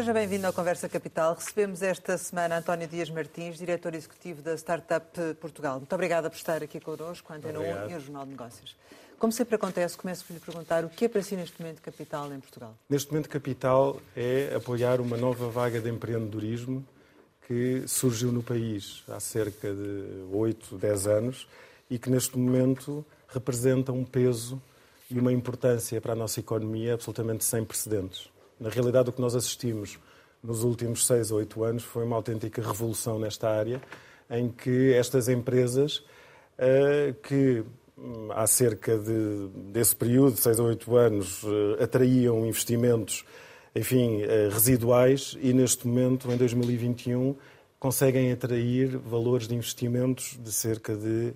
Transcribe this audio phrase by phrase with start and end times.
[0.00, 1.34] Seja bem-vindo ao Conversa Capital.
[1.34, 5.06] Recebemos esta semana António Dias Martins, diretor executivo da Startup
[5.38, 5.76] Portugal.
[5.76, 8.74] Muito obrigada por estar aqui connosco, Antena 1 e o Jornal de Negócios.
[9.18, 12.32] Como sempre acontece, começo por lhe perguntar o que é para si neste momento capital
[12.32, 12.74] em Portugal?
[12.88, 16.82] Neste momento capital é apoiar uma nova vaga de empreendedorismo
[17.46, 21.46] que surgiu no país há cerca de 8, 10 anos
[21.90, 24.62] e que neste momento representa um peso
[25.10, 28.29] e uma importância para a nossa economia absolutamente sem precedentes.
[28.60, 29.98] Na realidade, o que nós assistimos
[30.42, 33.80] nos últimos seis ou oito anos foi uma autêntica revolução nesta área,
[34.28, 36.04] em que estas empresas,
[36.58, 37.64] eh, que
[37.96, 43.24] hum, há cerca de, desse período, seis ou oito anos, eh, atraíam investimentos,
[43.74, 47.34] enfim, eh, residuais e neste momento, em 2021,
[47.78, 51.32] conseguem atrair valores de investimentos de cerca de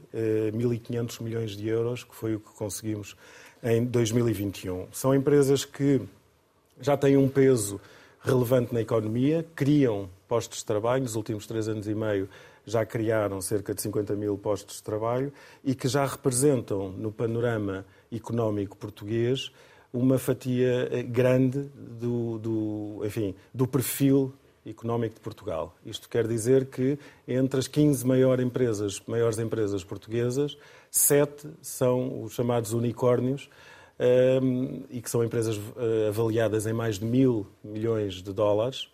[0.53, 3.16] 1.500 milhões de euros, que foi o que conseguimos
[3.62, 4.88] em 2021.
[4.92, 6.03] São empresas que
[6.80, 7.80] já têm um peso
[8.20, 12.28] relevante na economia, criam postos de trabalho, nos últimos três anos e meio
[12.66, 17.84] já criaram cerca de 50 mil postos de trabalho e que já representam no panorama
[18.11, 19.53] económico português
[19.92, 24.33] uma fatia eh, grande do, do, enfim, do perfil
[24.66, 25.77] económico de Portugal.
[25.84, 30.56] Isto quer dizer que entre as 15 maiores empresas, maiores empresas portuguesas,
[30.91, 33.48] sete são os chamados unicórnios,
[34.91, 38.89] e que são empresas uh, avaliadas em mais de mil milhões de dólares,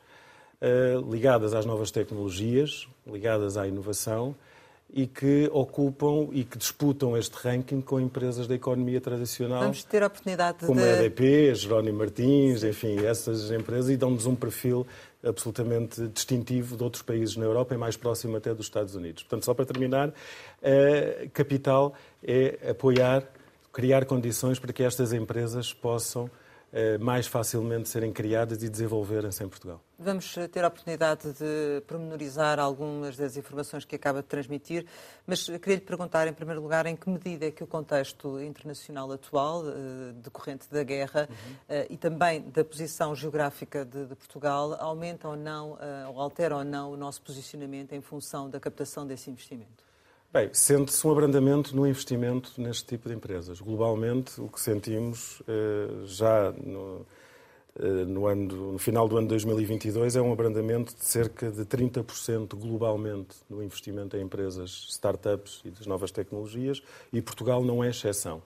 [0.61, 4.35] uh, ligadas às novas tecnologias, ligadas à inovação
[4.93, 9.61] e que ocupam e que disputam este ranking com empresas da economia tradicional.
[9.61, 10.85] Vamos ter a oportunidade como de...
[10.85, 14.85] a EDP, Jerónimo Martins, enfim, essas empresas e dão-nos um perfil
[15.23, 19.23] absolutamente distintivo de outros países na Europa e mais próximo até dos Estados Unidos.
[19.23, 20.13] Portanto, só para terminar,
[21.33, 23.23] capital é apoiar
[23.73, 26.31] criar condições para que estas empresas possam
[26.73, 29.83] eh, mais facilmente serem criadas e desenvolverem-se em Portugal.
[29.99, 34.87] Vamos eh, ter a oportunidade de pormenorizar algumas das informações que acaba de transmitir,
[35.27, 39.11] mas queria lhe perguntar, em primeiro lugar, em que medida é que o contexto internacional
[39.11, 41.87] atual, eh, decorrente da guerra uhum.
[41.91, 45.77] e também da posição geográfica de, de, Portugal, aumenta ou não,
[46.09, 49.90] ou altera ou não o nosso posicionamento em função da captação desse investimento?
[50.33, 53.61] Bem, sente-se um abrandamento no investimento neste tipo de empresas.
[53.61, 57.05] Globalmente, o que sentimos eh, já no,
[57.77, 61.65] eh, no, ano, no final do ano de 2022 é um abrandamento de cerca de
[61.65, 66.81] 30% globalmente no investimento em empresas, startups e das novas tecnologias,
[67.13, 68.41] e Portugal não é exceção.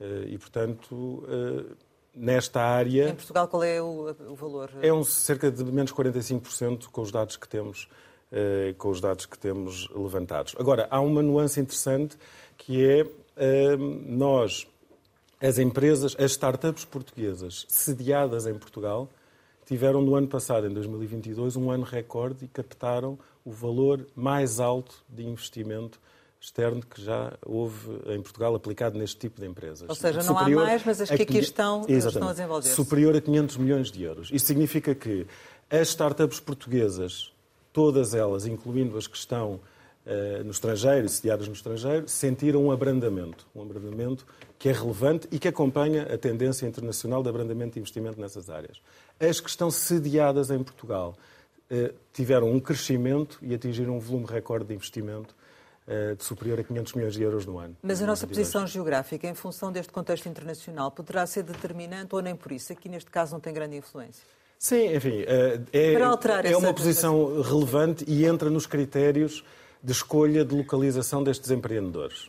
[0.00, 1.22] Eh, e, portanto,
[2.12, 3.10] nesta área.
[3.10, 4.68] Em Portugal, qual é o, o valor?
[4.82, 7.88] É um cerca de menos 45% com os dados que temos
[8.76, 10.54] com os dados que temos levantados.
[10.58, 12.16] Agora, há uma nuance interessante
[12.56, 13.06] que é
[13.38, 14.66] eh, nós,
[15.40, 19.08] as empresas, as startups portuguesas sediadas em Portugal,
[19.64, 25.04] tiveram no ano passado, em 2022, um ano recorde e captaram o valor mais alto
[25.08, 26.00] de investimento
[26.40, 29.88] externo que já houve em Portugal aplicado neste tipo de empresas.
[29.88, 32.68] Ou seja, não há mais, mas as que aqui estão, estão a desenvolver.
[32.68, 32.74] -se.
[32.74, 34.30] Superior a 500 milhões de euros.
[34.32, 35.26] Isso significa que
[35.70, 37.32] as startups portuguesas
[37.72, 39.60] todas elas, incluindo as que estão
[40.08, 43.46] uh, no estrangeiro, sediadas no estrangeiro, sentiram um abrandamento.
[43.54, 44.26] Um abrandamento
[44.58, 48.80] que é relevante e que acompanha a tendência internacional de abrandamento e investimento nessas áreas.
[49.20, 51.16] As que estão sediadas em Portugal
[51.70, 55.34] uh, tiveram um crescimento e atingiram um volume recorde de investimento
[55.86, 57.76] uh, de superior a 500 milhões de euros no ano.
[57.82, 62.34] Mas a nossa posição geográfica, em função deste contexto internacional, poderá ser determinante ou nem
[62.34, 62.72] por isso?
[62.72, 64.24] Aqui, neste caso, não tem grande influência?
[64.58, 65.92] Sim, enfim, eh, é,
[66.50, 69.44] é uma posição relevante e entra nos critérios
[69.80, 72.28] de escolha de localização destes empreendedores.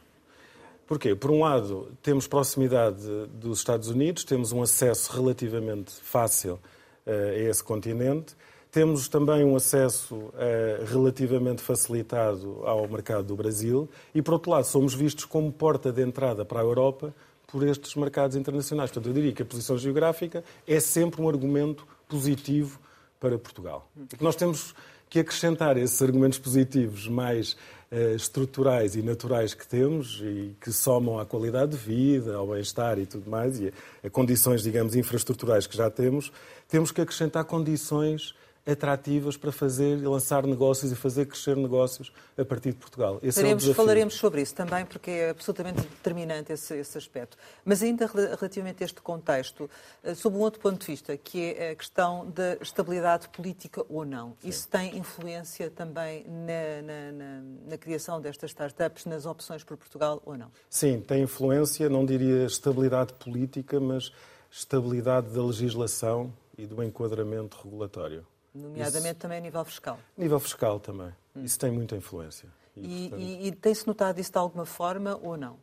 [0.86, 1.16] Porquê?
[1.16, 3.02] Por um lado, temos proximidade
[3.34, 6.60] dos Estados Unidos, temos um acesso relativamente fácil
[7.06, 8.36] eh, a esse continente,
[8.72, 14.66] temos também um acesso eh, relativamente facilitado ao mercado do Brasil e, por outro lado,
[14.66, 17.12] somos vistos como porta de entrada para a Europa
[17.48, 18.92] por estes mercados internacionais.
[18.92, 22.80] Portanto, eu diria que a posição geográfica é sempre um argumento positivo
[23.20, 23.90] para Portugal.
[24.20, 24.76] Nós temos
[25.10, 27.54] que acrescentar esses argumentos positivos mais
[27.92, 33.00] uh, estruturais e naturais que temos e que somam à qualidade de vida, ao bem-estar
[33.00, 33.70] e tudo mais, e
[34.04, 36.32] a, a condições, digamos, infraestruturais que já temos,
[36.68, 38.36] temos que acrescentar condições
[38.70, 43.20] atrativas para fazer e lançar negócios e fazer crescer negócios a partir de Portugal.
[43.24, 47.38] Esse Faremos, é falaremos sobre isso também, porque é absolutamente determinante esse, esse aspecto.
[47.66, 49.70] Mas ainda relativamente a este contexto,
[50.04, 54.06] eh, sob um outro ponto de vista, que é a questão da estabilidade política ou
[54.06, 54.36] não.
[54.42, 54.50] Sim.
[54.50, 60.22] Isso tem influência também na, na, na, na criação destas startups, nas opções por Portugal
[60.26, 60.52] ou não?
[60.70, 64.12] Sim, tem influência, não diria estabilidade política, mas
[64.52, 68.26] estabilidade da legislação e do enquadramento regulatório.
[68.54, 70.00] Nomeadamente isso, também a nível fiscal.
[70.18, 71.14] Nível fiscal também.
[71.36, 71.44] Hum.
[71.44, 72.48] Isso tem muita influência.
[72.76, 73.22] E, e, portanto...
[73.22, 75.58] e, e tem-se notado isso de alguma forma ou não?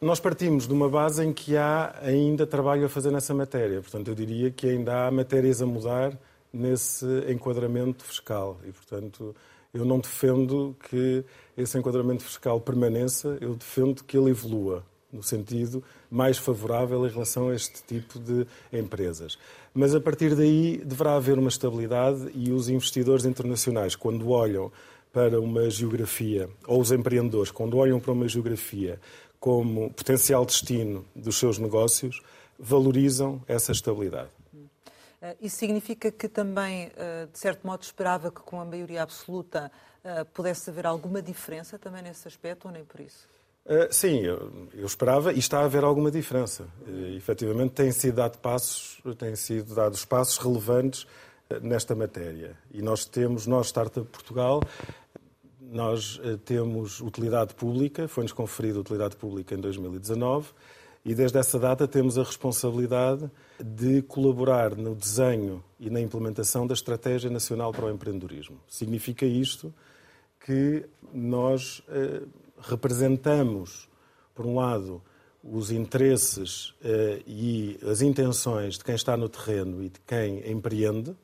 [0.00, 3.82] Nós partimos de uma base em que há ainda trabalho a fazer nessa matéria.
[3.82, 6.18] Portanto, eu diria que ainda há matérias a mudar
[6.52, 8.58] nesse enquadramento fiscal.
[8.64, 9.36] E, portanto,
[9.74, 11.24] eu não defendo que
[11.56, 17.48] esse enquadramento fiscal permaneça, eu defendo que ele evolua no sentido mais favorável em relação
[17.48, 19.38] a este tipo de empresas.
[19.72, 24.72] Mas a partir daí deverá haver uma estabilidade e os investidores internacionais, quando olham
[25.12, 29.00] para uma geografia, ou os empreendedores, quando olham para uma geografia
[29.38, 32.20] como potencial destino dos seus negócios,
[32.58, 34.30] valorizam essa estabilidade.
[35.22, 39.70] Eh, isso significa que também, eh, de certo modo, esperava que com a maioria absoluta
[40.02, 43.28] eh, pudesse haver alguma diferença também nesse aspecto ou nem por isso?
[43.90, 46.66] Sim, eu, eu, esperava e está a haver alguma diferença.
[46.86, 51.06] Uh, efetivamente, têm sido, dado passos, têm sido dados passos relevantes
[51.62, 52.56] nesta matéria.
[52.72, 54.60] E nós temos, nós, Startup Portugal,
[55.70, 60.48] nós eh, temos utilidade pública, foi-nos conferida utilidade pública em 2019
[61.04, 66.74] e desde essa data temos a responsabilidade de colaborar no desenho e na implementação da
[66.74, 68.60] Estratégia Nacional para o Empreendedorismo.
[68.68, 69.72] Significa isto
[70.44, 72.22] que nós eh,
[72.62, 73.88] representamos,
[74.34, 75.02] por um lado,
[75.42, 81.16] os interesses eh, e as intenções de quem está no terreno e de quem empreende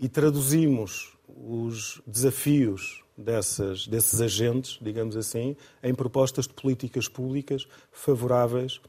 [0.00, 8.80] e traduzimos os desafios dessas, desses agentes, digamos assim, em propostas de políticas públicas favoráveis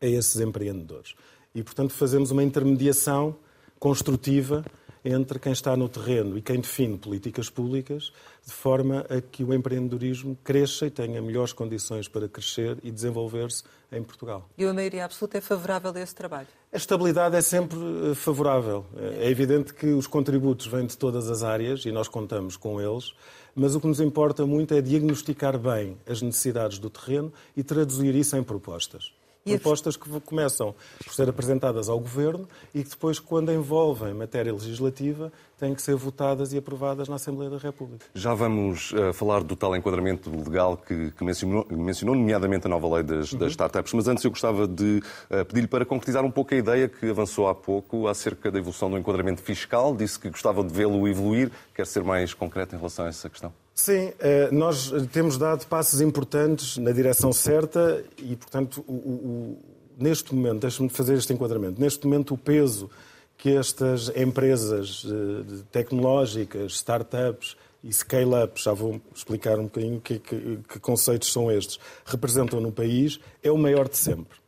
[0.00, 1.14] a esses empreendedores.
[1.54, 3.36] E, portanto, fazemos uma intermediação
[3.78, 4.64] construtiva
[5.06, 8.12] entre quem está no terreno e quem define políticas públicas,
[8.44, 13.62] de forma a que o empreendedorismo cresça e tenha melhores condições para crescer e desenvolver-se
[13.92, 14.48] em Portugal.
[14.58, 16.48] E a maioria absoluta é favorável a esse trabalho?
[16.72, 17.78] A estabilidade é sempre
[18.10, 18.84] eh, favorável.
[19.20, 23.14] É evidente que os contributos vêm de todas as áreas e nós contamos com eles,
[23.54, 28.14] mas o que nos importa muito é diagnosticar bem as necessidades do terreno e traduzir
[28.16, 29.12] isso em propostas.
[29.46, 34.52] E propostas que começam por ser apresentadas ao Governo e que depois, quando envolvem matéria
[34.52, 38.04] legislativa, têm que ser votadas e aprovadas na Assembleia da República.
[38.14, 42.96] Já vamos uh, falar do tal enquadramento legal que, que mencionou, mencionou, nomeadamente a nova
[42.96, 43.38] lei das, uhum.
[43.38, 46.88] das startups, mas antes eu gostava de uh, pedir-lhe para concretizar um pouco a ideia
[46.88, 49.94] que avançou há pouco acerca da evolução do enquadramento fiscal.
[49.94, 51.50] Disse que gostava de vê-lo evoluir.
[51.74, 53.52] Quer ser mais concreto em relação a essa questão?
[53.78, 59.58] Sim, eh, nós temos dado passos importantes na direção certa e, portanto, o, o,
[59.98, 62.90] neste momento, deixe-me fazer este enquadramento, neste momento o peso
[63.36, 70.58] que estas empresas eh, tecnológicas, startups e scale-ups, já vou explicar um bocadinho que, que,
[70.66, 74.38] que, conceitos são estes, representam no país, é o maior de sempre.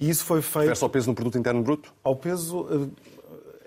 [0.00, 0.60] E isso foi feito...
[0.60, 1.92] Refere-se ao peso no produto interno bruto?
[2.02, 3.12] Ao peso eh,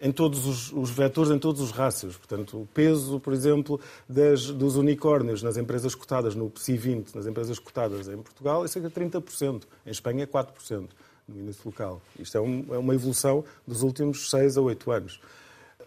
[0.02, 2.18] em todos os, os, vetores, em todos os rácios.
[2.18, 7.26] Portanto, o peso, por exemplo, das, dos unicórnios nas empresas cotadas no PSI 20, nas
[7.26, 9.64] empresas cotadas em Portugal, é cerca de 30%.
[9.86, 10.88] Em Espanha é 4%
[11.28, 12.02] no índice local.
[12.20, 15.20] Isto é, um, é uma evolução dos últimos 6 a 8 anos.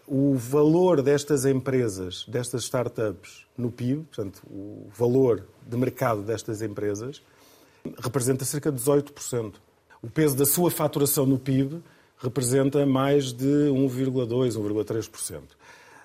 [0.07, 7.21] O valor destas empresas, destas startups no PIB, portanto, o valor de mercado destas empresas,
[7.99, 9.53] representa cerca de 18%.
[10.01, 11.81] O peso da sua faturação no PIB
[12.21, 15.41] representa mais de 1,2%, 1,3%.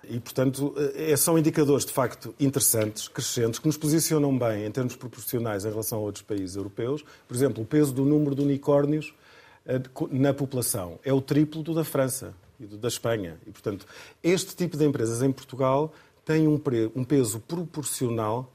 [0.09, 4.95] E, portanto, eh, são indicadores de facto interessantes, crescentes, que nos posicionam bem em termos
[4.95, 7.05] proporcionais em relação a outros países europeus.
[7.27, 9.13] Por exemplo, o peso do número de unicórnios
[9.67, 9.81] eh,
[10.11, 13.39] na população é o triplo do da França e do da Espanha.
[13.47, 13.85] E, portanto,
[14.23, 15.93] este tipo de empresas em Portugal
[16.25, 18.51] tem um peso proporcional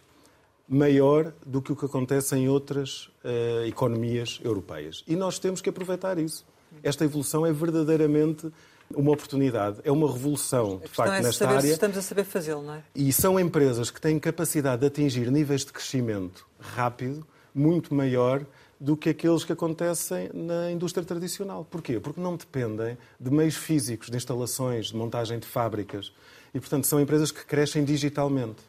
[0.67, 5.05] maior do que o que acontece em outras uh, economias europeias.
[5.07, 6.45] E nós temos que aproveitar isso
[6.83, 8.51] esta evolução é verdadeiramente
[8.95, 11.71] uma oportunidade, é uma revolução, de facto, é nesta área.
[11.71, 12.83] Estamos a saber fazê-lo, não é?
[12.93, 18.45] E são empresas que têm capacidade de atingir níveis de crescimento rápido, muito maior
[18.79, 21.65] do que aqueles que acontecem na indústria tradicional.
[21.69, 21.99] Porquê?
[21.99, 26.11] Porque não dependem de meios físicos, de instalações, de montagem de fábricas.
[26.53, 28.61] E, portanto, são empresas que crescem digitalmente.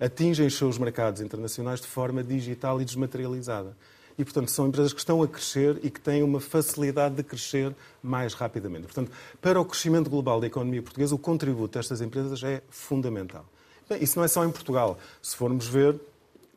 [0.00, 3.76] Atingem os seus mercados internacionais de forma digital e desmaterializada
[4.18, 7.74] e, portanto, são empresas que estão a crescer e que têm uma facilidade de crescer
[8.02, 8.86] mais rapidamente.
[8.86, 13.46] Portanto, para o crescimento global da economia portuguesa, o contributo destas empresas é fundamental.
[13.88, 14.98] Bem, isso não é só em Portugal.
[15.22, 15.98] Se formos ver,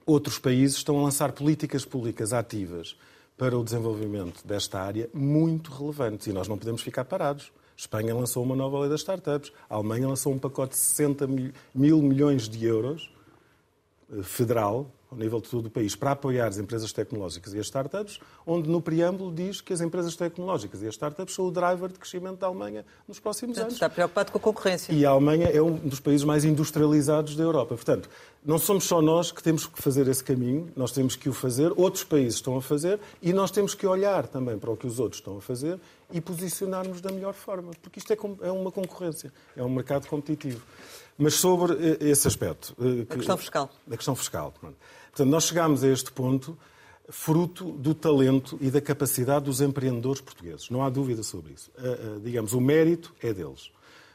[0.05, 2.97] outros países estão a lançar políticas públicas ativas
[3.37, 7.51] para o desenvolvimento desta área muito relevantes e nós não podemos ficar parados.
[7.77, 11.27] Espanha lançou uma nova lei das startups, a Alemanha lançou um pacote de 60
[11.73, 13.09] mil milhões de euros
[14.23, 18.17] federal ao nível de todo o país, para apoiar as empresas tecnológicas e as startups,
[18.47, 21.99] onde no preâmbulo diz que as empresas tecnológicas e as startups são o driver de
[21.99, 23.73] crescimento da Alemanha nos próximos anos.
[23.73, 24.93] Está preocupado com a concorrência.
[24.93, 27.75] E a Alemanha é um dos países mais industrializados da Europa.
[27.75, 28.09] Portanto,
[28.43, 31.73] não somos só nós que temos que fazer esse caminho, nós temos que o fazer,
[31.75, 34.97] outros países estão a fazer e nós temos que olhar também para o que os
[34.97, 35.77] outros estão a fazer
[36.09, 40.61] e posicionarmos da melhor forma, porque isto é, é uma concorrência, é um mercado competitivo.
[41.21, 42.75] Mas sobre eh, esse aspecto.
[42.79, 43.69] Eh, a questão fiscal.
[43.89, 44.53] A questão fiscal.
[44.59, 46.57] Portanto, nós chegámos a este ponto
[47.09, 50.69] fruto do talento e da capacidade dos empreendedores portugueses.
[50.69, 51.69] Não há dúvida sobre isso.
[52.23, 53.69] Digamos, o mérito é deles.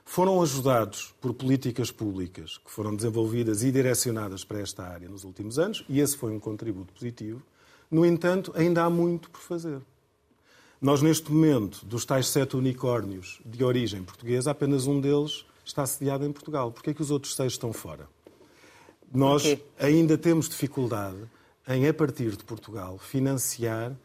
[0.05, 5.59] Foram ajudados por políticas públicas que foram desenvolvidas e direcionadas para esta área nos últimos
[5.59, 7.43] anos, e esse foi um contributo positivo.
[7.91, 9.81] No entanto, ainda há muito por fazer.
[10.81, 16.25] Nós, neste momento, dos tais sete unicórnios de origem portuguesa, apenas um deles está sediado
[16.25, 16.71] em Portugal.
[16.71, 18.09] Por que é que os outros seis estão fora?
[19.13, 19.43] Nós
[19.79, 21.19] ainda temos dificuldade
[21.69, 23.97] em, a partir de Portugal, financiar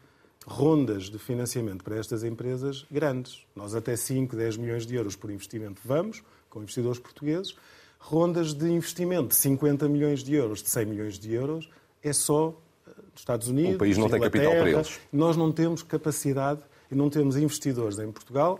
[0.44, 3.46] rondas de financiamento para estas empresas grandes.
[3.54, 7.54] Nós até 5, 10 milhões de euros por investimento vamos, com investidores portugueses.
[7.98, 11.70] Rondas de investimento de 50 milhões de euros, de 100 milhões de euros,
[12.02, 13.76] é só eh, dos Estados Unidos.
[13.76, 15.00] O país não tem capital para eles.
[15.12, 18.58] Nós não temos capacidade e não temos investidores em Portugal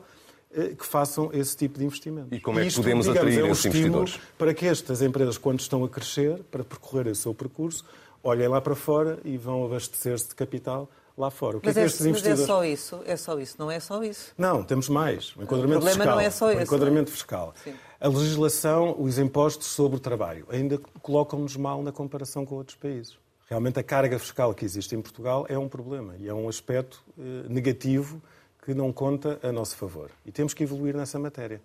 [0.78, 2.34] que façam esse tipo de investimento.
[2.34, 4.20] E como é que Isto, podemos digamos, atrair é um esses investidores?
[4.36, 7.84] Para que estas empresas, quando estão a crescer, para percorrer o seu percurso,
[8.22, 11.58] olhem lá para fora e vão abastecer-se de capital lá fora.
[11.58, 12.40] O que mas, é que estes investidores...
[12.40, 13.00] mas é só isso?
[13.06, 13.56] É só isso?
[13.58, 14.32] Não é só isso?
[14.36, 15.34] Não, temos mais.
[15.36, 16.16] O enquadramento o problema fiscal.
[16.16, 17.54] não é só o enquadramento fiscal.
[17.62, 17.74] Sim.
[18.00, 23.16] A legislação, os impostos sobre o trabalho, ainda colocam-nos mal na comparação com outros países.
[23.48, 27.02] Realmente a carga fiscal que existe em Portugal é um problema e é um aspecto
[27.18, 28.20] eh, negativo
[28.64, 30.10] que não conta a nosso favor.
[30.24, 31.60] E temos que evoluir nessa matéria.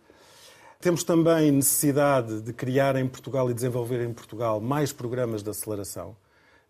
[0.79, 6.15] Temos também necessidade de criar em Portugal e desenvolver em Portugal mais programas de aceleração,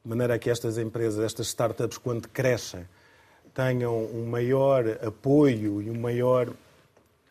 [0.03, 2.87] de maneira que estas empresas, estas startups, quando crescem,
[3.53, 6.49] tenham um maior apoio e um maior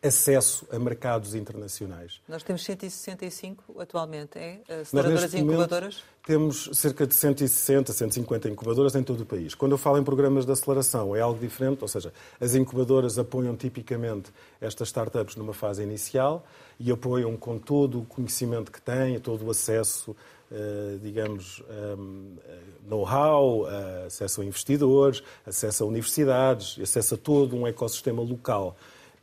[0.03, 2.21] acesso a mercados internacionais.
[2.27, 4.61] Nós temos 165 atualmente, é?
[4.81, 6.03] Aceleradoras e incubadoras?
[6.25, 9.55] Temos cerca de 160, 150 incubadoras em todo o país.
[9.55, 13.55] Quando eu falo em programas de aceleração, é algo diferente, ou seja, as incubadoras apoiam
[13.55, 16.45] tipicamente estas startups numa fase inicial
[16.79, 20.15] e apoiam com todo o conhecimento que têm, todo o acesso
[20.49, 21.61] Uh, digamos,
[21.99, 22.37] um,
[22.87, 28.77] know-how, uh, acesso a investidores, acesso a universidades, acesso a todo um ecossistema local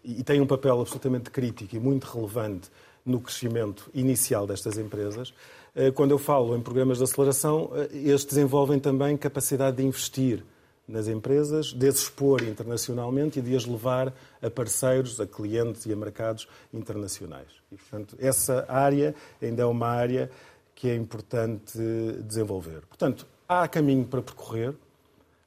[0.04, 2.68] e tem um papel absolutamente crítico e muito relevante
[3.04, 5.32] no crescimento inicial destas empresas.
[5.74, 10.44] Eh, quando eu falo em programas de aceleração, eh, estes desenvolvem também capacidade de investir
[10.86, 15.92] nas empresas, de as expor internacionalmente e de as levar a parceiros, a clientes e
[15.92, 17.48] a mercados internacionais.
[17.72, 20.30] E, portanto, essa área ainda é uma área
[20.74, 21.78] que é importante
[22.26, 22.82] desenvolver.
[22.86, 24.74] Portanto, há caminho para percorrer,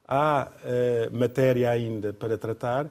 [0.07, 2.89] há uh, matéria ainda para tratar.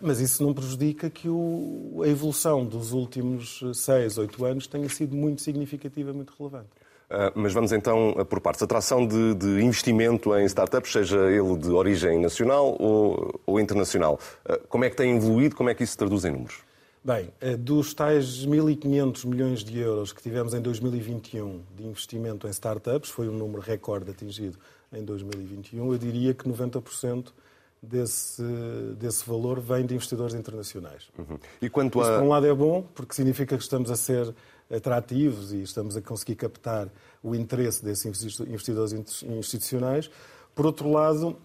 [0.00, 5.14] Mas isso não prejudica que o, a evolução dos últimos seis, oito anos tenha sido
[5.14, 6.70] muito significativa, muito relevante.
[7.04, 8.62] Uh, mas vamos então por partes.
[8.62, 14.66] Atração de, de, investimento em startups, seja ele de origem nacional ou, ou internacional, uh,
[14.68, 16.62] como é que tem evoluído, como é que isso se traduz em números?
[17.04, 22.50] Bem, uh, dos tais 1.500 milhões de euros que tivemos em 2021 de investimento em
[22.50, 24.58] startups, foi um número recorde atingido
[24.90, 27.26] em 2021, eu diria que 90%
[27.88, 28.42] desse,
[28.98, 31.08] desse valor vem de investidores internacionais.
[31.18, 31.38] Uhum.
[31.60, 32.18] E quanto Isso, a...
[32.18, 34.34] por um lado, é bom, porque significa que estamos a ser
[34.74, 36.88] atrativos e estamos a conseguir captar
[37.22, 40.10] o interesse desses investidores institucionais.
[40.54, 41.36] Por outro lado,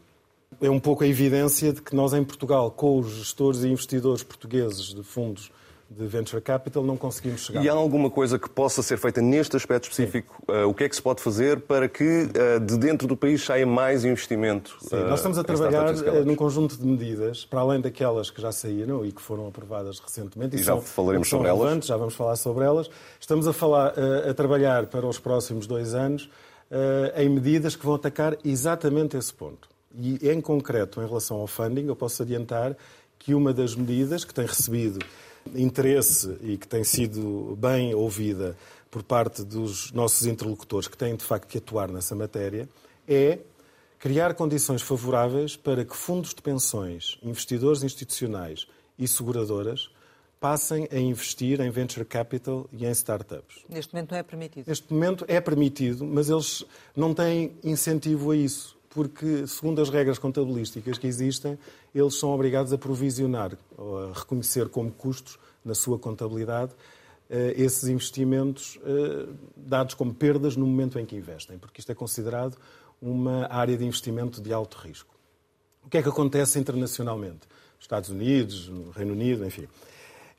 [0.62, 4.24] é um pouco a evidência de que nós, em Portugal, com os gestores e investidores
[4.24, 5.52] portugueses de fundos
[5.90, 7.64] de venture capital não conseguimos chegar.
[7.64, 10.42] E há alguma coisa que possa ser feita neste aspecto específico?
[10.48, 13.44] Uh, o que é que se pode fazer para que uh, de dentro do país
[13.44, 14.78] saia mais investimento?
[14.82, 15.94] Sim, uh, nós estamos a trabalhar
[16.24, 20.56] num conjunto de medidas, para além daquelas que já saíram e que foram aprovadas recentemente.
[20.56, 21.86] E, e já são, falaremos sobre elas.
[21.86, 22.90] Já vamos falar sobre elas.
[23.20, 23.94] Estamos a, falar,
[24.30, 26.30] a trabalhar para os próximos dois anos
[27.16, 29.68] em medidas que vão atacar exatamente esse ponto.
[29.98, 32.78] E, em concreto, em relação ao funding, eu posso adiantar
[33.20, 35.06] que uma das medidas que tem recebido
[35.54, 38.58] interesse e que tem sido bem ouvida
[38.90, 42.68] por parte dos nossos interlocutores que têm de facto que atuar nessa matéria
[43.08, 43.40] é
[44.00, 48.66] criar condições favoráveis para que fundos de pensões, investidores institucionais
[48.98, 49.90] e seguradoras
[50.40, 53.66] passem a investir em venture capital e em startups.
[53.68, 54.68] Neste momento não é permitido.
[54.68, 56.64] Neste momento é permitido, mas eles
[56.96, 61.58] não têm incentivo a isso porque, segundo as regras contabilísticas que existem,
[61.94, 66.72] eles são obrigados a provisionar, ou a reconhecer como custos na sua contabilidade,
[67.30, 71.96] eh, esses investimentos eh, dados como perdas no momento em que investem, porque isto é
[71.96, 72.58] considerado
[73.00, 75.14] uma área de investimento de alto risco.
[75.86, 77.48] O que é que acontece internacionalmente?
[77.80, 79.68] Estados Unidos, no Reino Unido, enfim.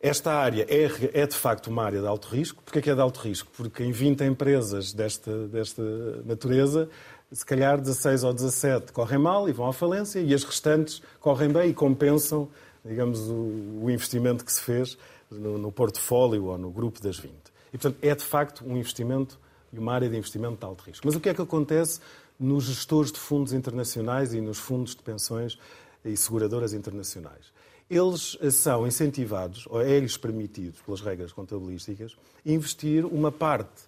[0.00, 2.62] Esta área é, é, de facto uma área de alto risco.
[2.62, 3.50] Porquê é que é de alto risco?
[3.54, 5.82] Porque em 20 empresas desta, desta
[6.24, 6.88] natureza,
[7.32, 11.48] se calhar 16 ou 17 correm mal e vão à falência e as restantes correm
[11.48, 12.48] bem e compensam,
[12.84, 14.98] digamos, o, o investimento que se fez
[15.30, 17.32] no, no portfólio ou no grupo das 20.
[17.72, 19.38] E, portanto, é de facto um investimento
[19.72, 21.06] e uma área de investimento de alto risco.
[21.06, 22.00] Mas o que é que acontece
[22.38, 25.56] nos gestores de fundos internacionais e nos fundos de pensões
[26.04, 27.52] e seguradoras internacionais?
[27.88, 33.82] Eles são incentivados, ou é-lhes permitido, pelas regras contabilísticas, investir uma parte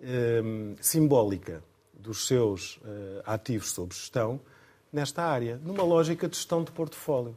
[0.00, 0.42] eh,
[0.80, 1.62] simbólica
[2.08, 4.40] dos seus eh, ativos sob gestão
[4.90, 7.36] nesta área, numa lógica de gestão de portfólio.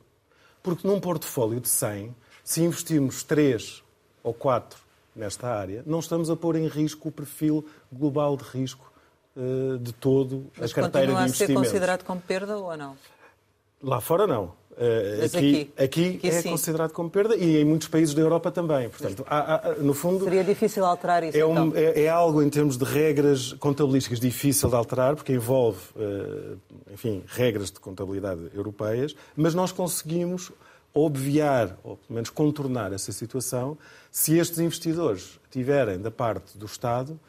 [0.64, 3.84] Porque num portfólio de 100, se investirmos 3
[4.24, 4.80] ou 4
[5.14, 8.90] nesta área, não estamos a pôr em risco o perfil global de risco
[9.36, 11.30] uh, de todo Mas a carteira de investimentos.
[11.30, 12.96] Mas continua a ser considerado como perda ou não?
[13.84, 14.60] Lá fora não.
[14.72, 16.50] Uh, aqui, aqui, aqui, é sim.
[16.50, 18.90] considerado como perda e em muitos países da Europa também.
[18.90, 20.24] Portanto, há, há, no fundo.
[20.24, 21.38] Seria difícil alterar isso.
[21.38, 21.74] É, um, então.
[21.76, 26.58] é, é, algo em termos de regras contabilísticas difícil de alterar, porque envolve, uh,
[26.92, 30.52] enfim, regras de contabilidade europeias, mas nós conseguimos
[30.94, 33.78] obviar, ou pelo menos contornar essa situação,
[34.10, 37.20] se estes investidores tiverem da parte do Estado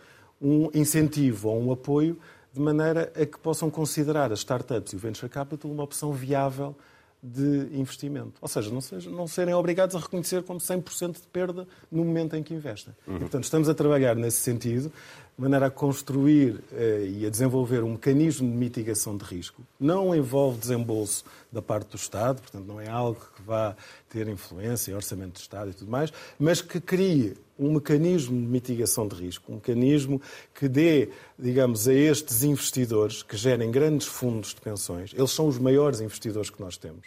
[0.40, 2.18] um incentivo ou um apoio
[2.52, 6.74] de maneira a que possam considerar as startups e o venture capital uma opção viável
[7.22, 8.34] de investimento.
[8.40, 12.34] Ou seja, não, seja, não serem obrigados a reconhecer como 100% de perda no momento
[12.34, 12.92] em que investem.
[13.06, 13.16] Uhum.
[13.16, 14.90] E, portanto, estamos a trabalhar nesse sentido,
[15.36, 19.62] de maneira a construir eh, e a desenvolver um mecanismo de mitigação de risco.
[19.78, 23.76] Não envolve desembolso da parte do Estado, portanto, não é algo que vá
[24.10, 29.06] ter influência, orçamento do Estado e tudo mais, mas que crie um mecanismo de mitigação
[29.06, 30.20] de risco, um mecanismo
[30.54, 35.58] que dê, digamos, a estes investidores que gerem grandes fundos de pensões, eles são os
[35.58, 37.06] maiores investidores que nós temos,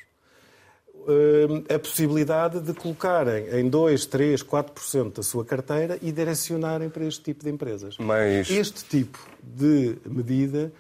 [1.07, 7.05] eh, a possibilidade de colocarem em 2, 3, 4% da sua carteira e direcionarem para
[7.05, 7.97] este tipo de empresas.
[7.97, 8.49] Mas...
[8.49, 10.71] Este tipo de medida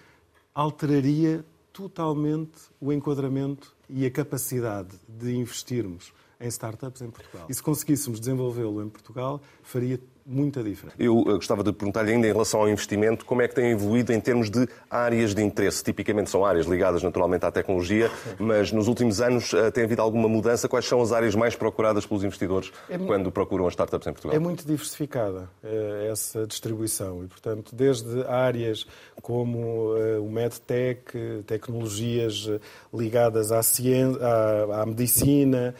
[0.53, 6.13] alteraria totalmente o enquadramento e a capacidade de investirmos
[6.45, 7.45] em startups em Portugal.
[7.49, 10.95] E se conseguíssemos desenvolvê-lo em Portugal, faria muita diferença.
[10.97, 14.11] Eu eh, gostava de perguntar-lhe ainda em relação ao investimento, como é que tem evoluído
[14.11, 15.83] em termos de áreas de interesse?
[15.83, 20.27] Tipicamente são áreas ligadas naturalmente à tecnologia, mas nos últimos anos eh, tem havido alguma
[20.27, 20.67] mudança?
[20.67, 24.35] Quais são as áreas mais procuradas pelos investidores é quando procuram as startups em Portugal?
[24.35, 28.87] É muito diversificada eh, essa distribuição e, portanto, desde áreas
[29.21, 32.47] como o MedTech, tecnologias
[32.93, 35.73] ligadas à, ciência, à, à medicina,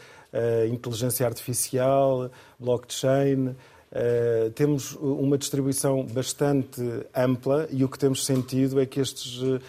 [0.70, 3.54] inteligência artificial, blockchain,
[3.96, 6.82] Uh, temos uma distribuição bastante
[7.14, 9.60] ampla e o que temos sentido é que estes uh,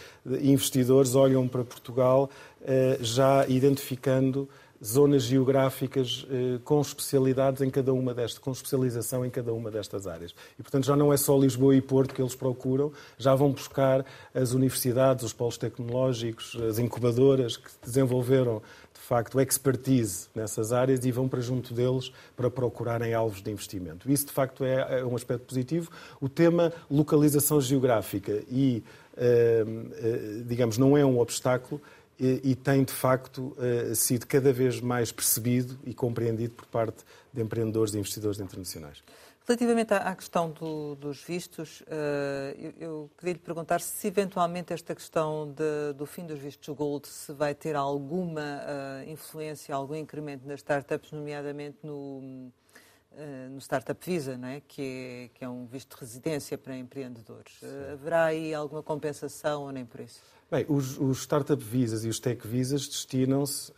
[0.42, 2.30] investidores olham para Portugal
[2.62, 4.50] uh, já identificando
[4.84, 6.26] zonas geográficas
[6.64, 10.34] com especialidades em cada uma destas, com especialização em cada uma destas áreas.
[10.58, 14.06] E, portanto, já não é só Lisboa e Porto que eles procuram, já vão buscar
[14.34, 18.62] as universidades, os polos tecnológicos, as incubadoras que desenvolveram
[19.08, 24.12] facto, expertise nessas áreas e vão para junto deles para procurarem alvos de investimento.
[24.12, 25.90] Isso, de facto, é, é um aspecto positivo.
[26.20, 28.84] O tema localização geográfica e,
[29.16, 31.82] eh, eh, digamos, não é um obstáculo
[32.20, 37.42] e tem, de facto, eh, sido cada vez mais percebido e compreendido por parte de
[37.42, 39.04] empreendedores e investidores internacionais.
[39.48, 44.94] Relativamente à questão do, dos vistos, uh, eu, eu, queria lhe perguntar se eventualmente esta
[44.94, 50.46] questão de, do fim dos vistos Gold se vai ter alguma uh, influência, algum incremento
[50.46, 54.62] nas startups, nomeadamente no, uh, no Startup Visa, não é?
[54.68, 57.62] Que, é, que é um visto de residência para empreendedores.
[57.94, 60.37] haverá aí alguma compensação ou nem por isso?
[60.50, 63.74] Bem, os, os Startup Visas e os Tech Visas destinam-se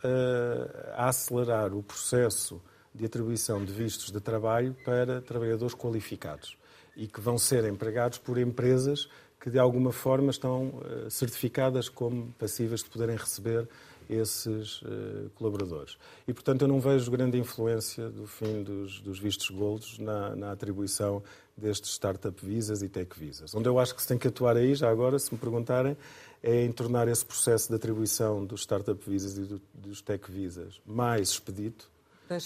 [0.94, 2.62] a acelerar o processo
[2.94, 6.56] de atribuição de vistos de trabalho para trabalhadores qualificados
[6.96, 9.08] e que vão ser empregados por empresas
[9.40, 13.66] que de alguma forma estão eh, certificadas como passíveis de poderem receber
[14.10, 15.96] esses uh, colaboradores.
[16.26, 20.50] E, portanto, eu não vejo grande influência do fim dos, dos vistos golds na, na,
[20.50, 21.22] atribuição
[21.56, 23.54] destes startup visas e tech visas.
[23.54, 25.96] Onde eu acho que se tem que atuar aí, já agora, se me perguntarem,
[26.42, 30.80] é em tornar esse processo de atribuição dos startup visas e do, dos tech visas
[30.86, 31.90] mais expedito,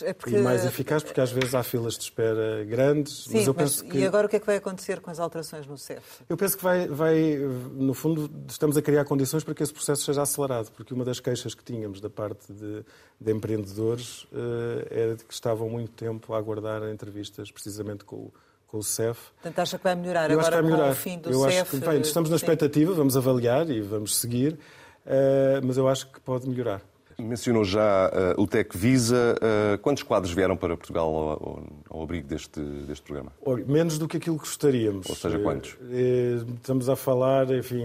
[0.02, 0.36] é porque...
[0.36, 3.24] E mais eficaz, porque às vezes há filas de espera grandes.
[3.24, 3.98] Sim, mas eu penso mas, que...
[3.98, 6.22] E agora o que é que vai acontecer com as alterações no CEF?
[6.26, 7.36] Eu penso que vai, vai,
[7.72, 11.20] no fundo, estamos a criar condições para que esse processo seja acelerado, porque uma das
[11.20, 12.82] queixas que tínhamos da parte de,
[13.20, 18.32] de empreendedores uh, era de que estavam muito tempo a aguardar entrevistas precisamente com o,
[18.74, 19.30] com o CEF.
[19.40, 20.86] Portanto, acha que vai melhorar Eu agora acho que vai melhorar.
[20.86, 21.60] com o fim do eu CEF?
[21.60, 22.44] Acho que, bem, estamos na sim.
[22.44, 24.58] expectativa, vamos avaliar e vamos seguir,
[25.06, 26.82] eh, mas eu acho que pode melhorar.
[27.16, 29.36] Mencionou já uh, o Tec Visa.
[29.36, 33.30] Uh, quantos quadros vieram para Portugal ao, ao, ao abrigo deste, deste programa?
[33.46, 35.08] Olha, menos do que aquilo que gostaríamos.
[35.08, 35.76] Ou seja, quantos?
[35.92, 37.84] Eh, Estamos a falar, enfim,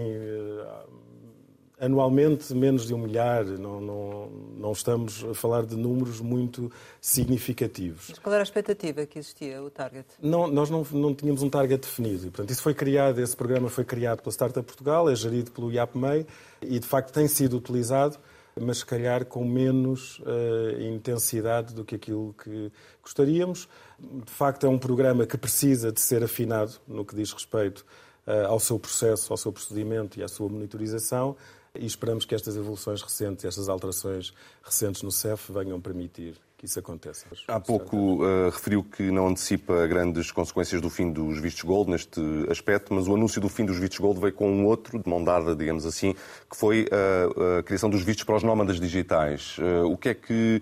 [1.80, 3.44] anualmente menos de um milhar.
[3.44, 8.06] Não, não, não estamos a falar de números muito significativos.
[8.10, 10.06] Mas qual era a expectativa que existia, o target?
[10.20, 12.26] Não, nós não, não tínhamos um target definido.
[12.26, 15.72] E, portanto, isso foi criado, esse programa foi criado pela Startup Portugal, é gerido pelo
[15.72, 16.26] IAPMEI
[16.60, 18.18] e, de facto, tem sido utilizado,
[18.60, 22.70] mas se calhar com menos uh, intensidade do que aquilo que
[23.02, 23.66] gostaríamos.
[23.98, 27.86] De facto, é um programa que precisa de ser afinado no que diz respeito
[28.26, 31.36] uh, ao seu processo, ao seu procedimento e à sua monitorização
[31.74, 36.78] e esperamos que estas evoluções recentes, estas alterações recentes no CEF venham permitir que isso
[36.78, 37.24] aconteça.
[37.48, 42.20] Há pouco uh, referiu que não antecipa grandes consequências do fim dos vistos gold neste
[42.50, 45.24] aspecto, mas o anúncio do fim dos vistos gold veio com um outro, de mão
[45.24, 49.56] dada, digamos assim, que foi uh, a criação dos vistos para os nómadas digitais.
[49.56, 50.60] Uh, o que é que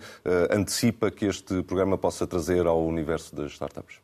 [0.50, 3.96] antecipa que este programa possa trazer ao universo das startups?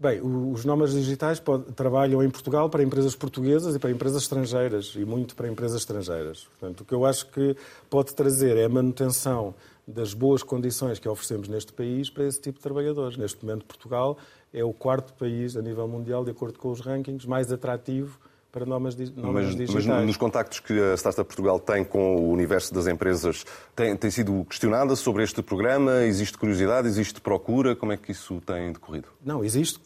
[0.00, 1.42] Bem, os nómadas digitais
[1.76, 6.44] trabalham em Portugal para empresas portuguesas e para empresas estrangeiras, e muito para empresas estrangeiras.
[6.58, 7.54] Portanto, o que eu acho que
[7.90, 9.54] pode trazer é a manutenção
[9.86, 13.18] das boas condições que oferecemos neste país para esse tipo de trabalhadores.
[13.18, 14.16] Neste momento, Portugal
[14.54, 18.18] é o quarto país a nível mundial, de acordo com os rankings, mais atrativo
[18.50, 19.86] para nómadas, nómadas mas, digitais.
[19.86, 24.10] Mas nos contactos que a Startup Portugal tem com o universo das empresas, tem, tem
[24.10, 26.02] sido questionada sobre este programa?
[26.04, 26.88] Existe curiosidade?
[26.88, 27.76] Existe procura?
[27.76, 29.08] Como é que isso tem decorrido?
[29.24, 29.80] Não, existe,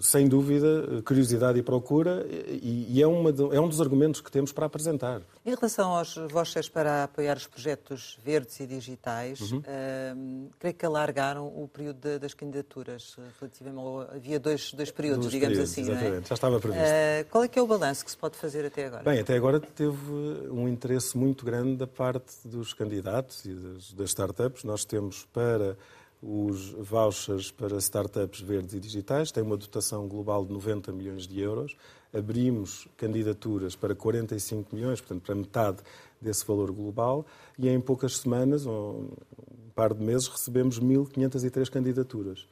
[0.00, 4.52] sem dúvida, curiosidade e procura e, e é, uma, é um dos argumentos que temos
[4.52, 5.20] para apresentar.
[5.44, 9.58] Em relação aos vouchers para apoiar os projetos verdes e digitais, uhum.
[9.58, 13.16] uh, creio que alargaram o período de, das candidaturas.
[13.38, 13.66] Relativamente
[14.14, 15.82] havia dois, dois períodos, dois digamos períodos, assim.
[15.82, 16.28] Exatamente, é?
[16.28, 16.82] já estava previsto.
[16.82, 19.02] Uh, qual é que é o balanço que se pode fazer até agora?
[19.02, 20.12] Bem, até agora teve
[20.50, 24.62] um interesse muito grande da parte dos candidatos e das, das startups.
[24.62, 25.76] Nós temos para
[26.22, 31.40] os vouchers para startups verdes e digitais, tem uma dotação global de 90 milhões de
[31.40, 31.76] euros.
[32.14, 35.78] Abrimos candidaturas para 45 milhões, portanto, para metade
[36.20, 37.26] desse valor global,
[37.58, 39.08] e em poucas semanas, um
[39.74, 42.46] par de meses, recebemos 1.503 candidaturas.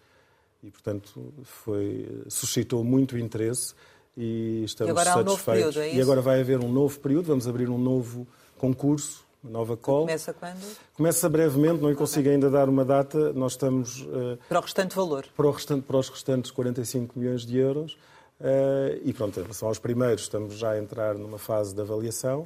[0.63, 3.75] E, portanto, foi, suscitou muito interesse
[4.17, 5.75] e estamos e agora um satisfeitos.
[5.75, 5.95] período, é?
[5.95, 10.03] E agora vai haver um novo período, vamos abrir um novo concurso, uma nova call.
[10.03, 10.77] Começa quando?
[10.95, 13.33] Começa brevemente, não lhe consigo ainda dar uma data.
[13.33, 14.03] Nós estamos.
[14.03, 15.27] Uh, para o restante valor?
[15.37, 17.95] Para, o restante, para os restantes 45 milhões de euros.
[18.41, 22.45] Uh, e pronto, em relação aos primeiros, estamos já a entrar numa fase de avaliação.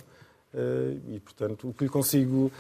[0.53, 2.51] Uh, e, portanto, o que lhe consigo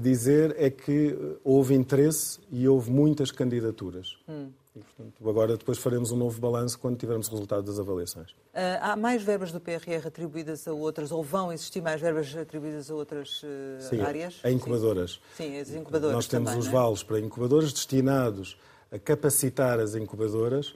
[0.00, 4.16] dizer é que houve interesse e houve muitas candidaturas.
[4.28, 4.48] Hum.
[4.76, 8.32] E, portanto, agora depois faremos um novo balanço quando tivermos o resultado das avaliações.
[8.32, 12.90] Uh, há mais verbas do PRR atribuídas a outras, ou vão existir mais verbas atribuídas
[12.90, 14.38] a outras uh, Sim, áreas?
[14.44, 15.18] a incubadoras.
[15.34, 16.70] Sim, as incubadoras Nós temos também, os é?
[16.70, 18.58] vales para incubadoras destinados
[18.92, 20.68] a capacitar as incubadoras.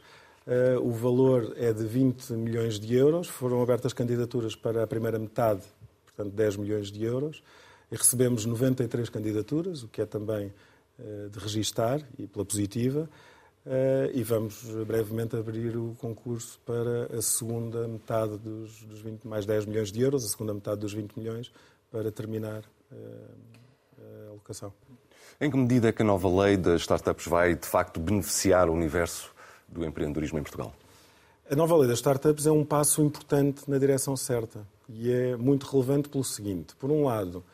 [0.47, 3.29] Uh, o valor é de 20 milhões de euros.
[3.29, 5.63] Foram abertas candidaturas para a primeira metade,
[6.07, 7.43] portanto 10 milhões de euros.
[7.93, 10.51] E recebemos 93 candidaturas, o que é também
[11.33, 13.09] de registar e pela positiva.
[13.67, 19.45] Uh, e vamos brevemente abrir o concurso para a segunda metade dos, dos 20, mais
[19.45, 21.53] 10 milhões de euros, a segunda metade dos 20 milhões,
[21.91, 24.73] para terminar uh, a alocação.
[25.39, 28.73] Em que medida é que a nova lei das startups vai, de facto, beneficiar o
[28.73, 29.31] universo
[29.69, 30.73] do empreendedorismo em Portugal?
[31.51, 35.67] A nova lei das startups é um passo importante na direção certa e é muito
[35.67, 37.45] relevante pelo seguinte: por um lado,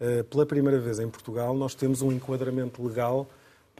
[0.00, 3.28] uh, pela primeira vez em Portugal, nós temos um enquadramento legal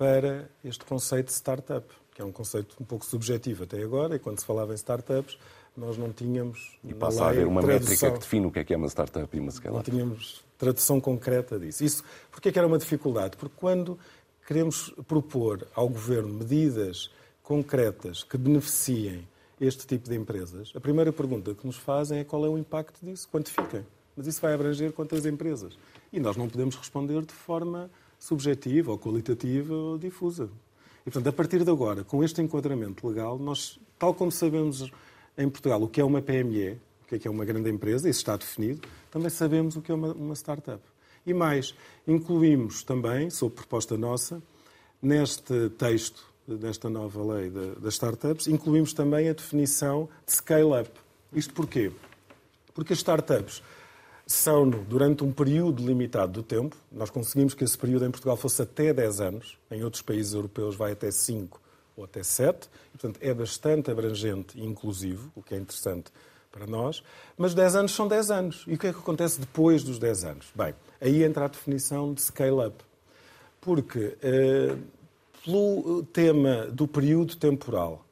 [0.00, 4.18] para este conceito de startup, que é um conceito um pouco subjetivo até agora, e
[4.18, 5.36] quando se falava em startups,
[5.76, 6.78] nós não tínhamos.
[6.82, 9.36] E passa a haver uma métrica que define o que é que é uma startup
[9.36, 11.84] e uma scale Não tínhamos tradução concreta disso.
[11.84, 13.36] Isso, porquê é que era uma dificuldade?
[13.36, 13.98] Porque quando
[14.46, 17.10] queremos propor ao governo medidas
[17.42, 19.28] concretas que beneficiem
[19.60, 23.04] este tipo de empresas, a primeira pergunta que nos fazem é qual é o impacto
[23.04, 23.84] disso, quantifiquem.
[24.16, 25.76] Mas isso vai abranger quantas empresas?
[26.10, 30.50] E nós não podemos responder de forma subjetiva ou qualitativa ou difusa.
[31.00, 34.92] E, portanto, a partir de agora, com este enquadramento legal, nós, tal como sabemos
[35.37, 38.09] em Portugal o que é uma PME, o que é, que é uma grande empresa,
[38.09, 40.83] isso está definido, também sabemos o que é uma, uma startup.
[41.26, 41.74] E mais,
[42.06, 44.42] incluímos também, sob proposta nossa,
[45.02, 50.90] neste texto desta nova lei das startups, incluímos também a definição de scale-up.
[51.33, 51.92] Isto porquê?
[52.74, 53.62] Porque as startups
[54.33, 56.77] são durante um período limitado do tempo.
[56.93, 60.77] Nós conseguimos que esse período em Portugal fosse até 10 anos, em outros países europeus
[60.77, 61.61] vai até 5
[61.97, 66.12] ou até 7, e, portanto é bastante abrangente e inclusivo, o que é interessante
[66.53, 67.03] para nós,
[67.37, 68.64] mas 10 anos são 10 anos.
[68.69, 70.47] E o que é que acontece depois dos 10 anos?
[70.55, 72.77] Bem, aí entra a definição de scale-up.
[73.61, 74.77] Porque, eh,
[75.45, 78.05] pelo tema do período temporal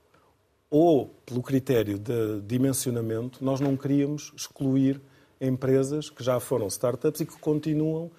[0.68, 5.00] ou pelo critério de dimensionamento, nós não queríamos excluir
[5.40, 8.10] empresas que já foram startups e que continuam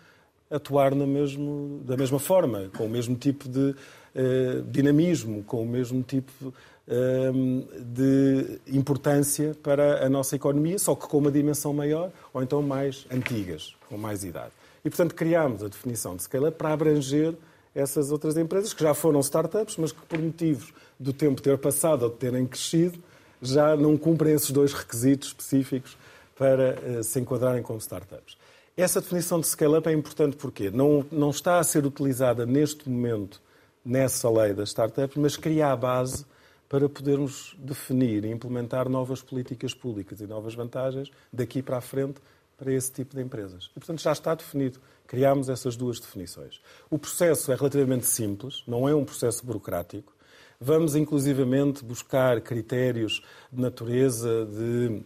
[0.49, 3.75] a atuar mesmo, da mesma forma, com o mesmo tipo de
[4.15, 6.53] eh, dinamismo, com o mesmo tipo
[6.87, 7.31] eh,
[7.79, 13.05] de importância para a nossa economia, só que com uma dimensão maior ou então mais
[13.11, 14.51] antigas, com mais idade.
[14.83, 17.35] E, portanto, criámos a definição de scale-up para abranger
[17.75, 22.03] essas outras empresas que já foram startups, mas que, por motivos do tempo ter passado
[22.03, 22.97] ou de terem crescido,
[23.41, 25.97] já não cumprem esses dois requisitos específicos
[26.39, 28.37] para uh, se enquadrarem como startups.
[28.77, 33.41] Essa definição de scale-up é importante porque não, não está a ser utilizada neste momento
[33.83, 36.25] nessa lei das startups, mas cria a base
[36.69, 42.21] para podermos definir e implementar novas políticas públicas e novas vantagens daqui para a frente
[42.57, 43.69] para esse tipo de empresas.
[43.75, 44.79] E, portanto, já está definido.
[45.07, 46.61] Criámos essas duas definições.
[46.89, 50.13] O processo é relativamente simples, não é um processo burocrático.
[50.61, 53.21] Vamos, inclusivamente, buscar critérios
[53.51, 55.01] de natureza de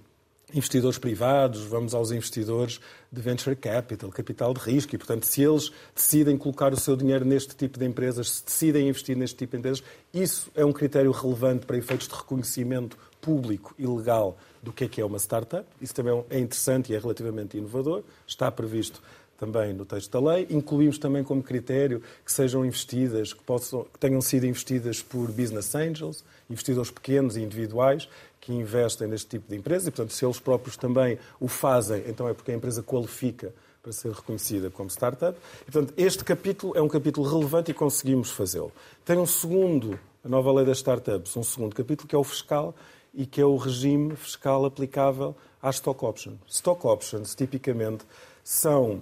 [0.54, 2.80] investidores privados, vamos aos investidores
[3.12, 7.26] de venture capital, capital de risco, e, portanto, se eles decidem colocar o seu dinheiro
[7.26, 11.12] neste tipo de empresas, se decidem investir neste tipo de empresas, isso é um critério
[11.12, 15.66] relevante para efeitos de reconhecimento público e legal do que é que é uma startup.
[15.82, 18.04] Isso também é interessante e é relativamente inovador.
[18.28, 19.02] Está previsto
[19.38, 20.48] também no texto da lei.
[20.50, 25.74] Incluímos também como critério que sejam investidas, que, possam, que tenham sido investidas por business
[25.76, 28.08] angels, investidores pequenos e individuais,
[28.44, 32.28] que investem neste tipo de empresa e, portanto, se eles próprios também o fazem, então
[32.28, 35.38] é porque a empresa qualifica para ser reconhecida como startup.
[35.62, 38.72] E, portanto, este capítulo é um capítulo relevante e conseguimos fazê-lo.
[39.06, 42.76] Tem um segundo, a nova lei das startups, um segundo capítulo que é o fiscal
[43.14, 46.38] e que é o regime fiscal aplicável às stock options.
[46.50, 48.06] Stock options, tipicamente,
[48.44, 49.02] são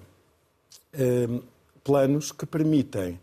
[0.94, 1.28] eh,
[1.84, 3.20] planos que permitem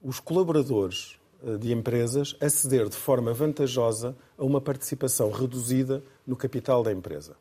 [0.00, 6.82] os colaboradores eh, de empresas aceder de forma vantajosa a uma participação reduzida no capital
[6.82, 7.36] da empresa.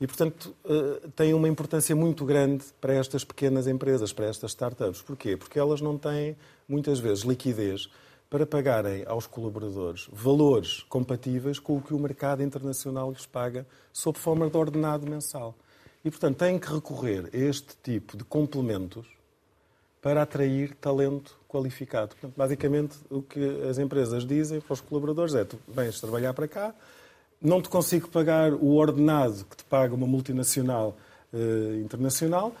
[0.00, 5.00] E, portanto, eh, tem uma importância muito grande para estas pequenas empresas, para estas startups.
[5.00, 5.36] Porquê?
[5.36, 6.36] Porque elas não têm,
[6.68, 7.88] muitas vezes, liquidez
[8.28, 14.18] para pagarem aos colaboradores valores compatíveis com o que o mercado internacional lhes paga sob
[14.18, 15.54] forma de ordenado mensal.
[16.04, 19.06] E, portanto, têm que recorrer a este tipo de complementos
[20.02, 22.08] para atrair talento qualificado.
[22.08, 26.48] Portanto, basicamente, o que as empresas dizem para os colaboradores é: tu vens trabalhar para
[26.48, 26.74] cá,
[27.40, 30.96] não te consigo pagar o ordenado que te paga uma multinacional
[31.32, 32.52] eh, internacional,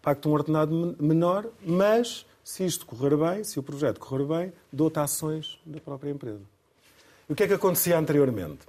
[0.00, 4.98] pago-te um ordenado menor, mas se isto correr bem, se o projeto correr bem, dou-te
[4.98, 6.42] ações da própria empresa.
[7.28, 8.66] E o que é que acontecia anteriormente?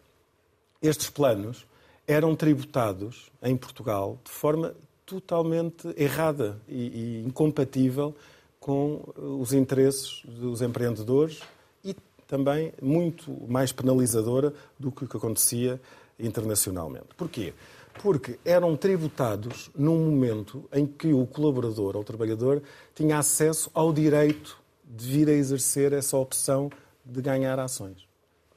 [0.79, 1.65] Estes planos
[2.05, 8.15] eram tributados em Portugal de forma totalmente errada e, e incompatível
[8.63, 11.41] com os interesses dos empreendedores
[11.84, 11.93] e
[12.26, 15.82] também muito mais penalizadora do que o que acontecia
[16.17, 17.08] internacionalmente.
[17.17, 17.54] Porquê?
[18.02, 22.63] Porque eram tributados num momento em que o colaborador ou o trabalhador
[22.95, 26.71] tinha acesso ao direito de vir a exercer essa opção
[27.04, 28.08] de ganhar ações.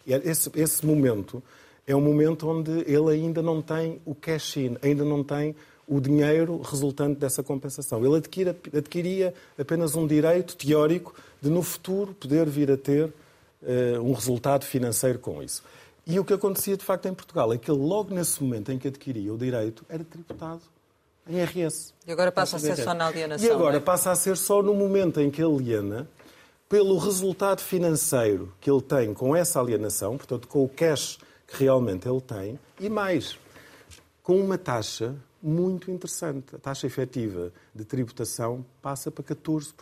[0.06, 1.42] Esse, esse momento
[1.84, 6.60] é um momento onde ele ainda não tem o cash-in, ainda não tem o dinheiro
[6.62, 8.04] resultante dessa compensação.
[8.04, 14.00] Ele adquira, adquiria apenas um direito teórico de, no futuro, poder vir a ter uh,
[14.02, 15.62] um resultado financeiro com isso.
[16.06, 18.78] E o que acontecia, de facto, em Portugal é que ele, logo nesse momento em
[18.78, 20.62] que adquiria o direito, era tributado
[21.28, 21.92] em RS.
[22.06, 23.46] E agora passa a ser só na alienação.
[23.46, 23.80] E agora é?
[23.80, 26.08] passa a ser só no momento em que aliena,
[26.68, 32.08] pelo resultado financeiro que ele tem com essa alienação, portanto, com o cash que realmente
[32.08, 33.38] ele tem, e mais,
[34.22, 35.14] com uma taxa
[35.46, 36.56] muito interessante.
[36.56, 39.72] A taxa efetiva de tributação passa para 14%.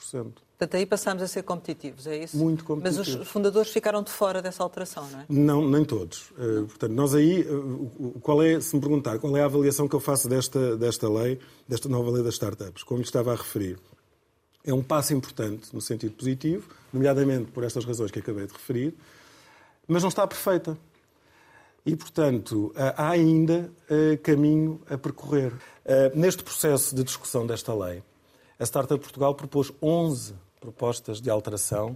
[0.57, 2.37] Portanto, aí passamos a ser competitivos, é isso?
[2.37, 3.09] Muito competitivos.
[3.09, 5.25] Mas os fundadores ficaram de fora dessa alteração, não é?
[5.29, 6.33] Não, nem todos.
[6.37, 6.45] Não.
[6.45, 9.97] Eh, portanto, nós aí, eh, qual é, se me perguntar, qual é a avaliação que
[9.97, 13.79] eu faço desta, desta lei, desta nova lei das startups, como lhe estava a referir?
[14.65, 18.95] É um passo importante no sentido positivo, nomeadamente por estas razões que acabei de referir,
[19.89, 20.79] mas não está perfeita.
[21.87, 25.53] E, portanto, há ainda eh, caminho a percorrer.
[25.85, 28.03] Eh, neste processo de discussão desta lei,
[28.59, 31.95] a Startup Portugal propôs 11 propostas de alteração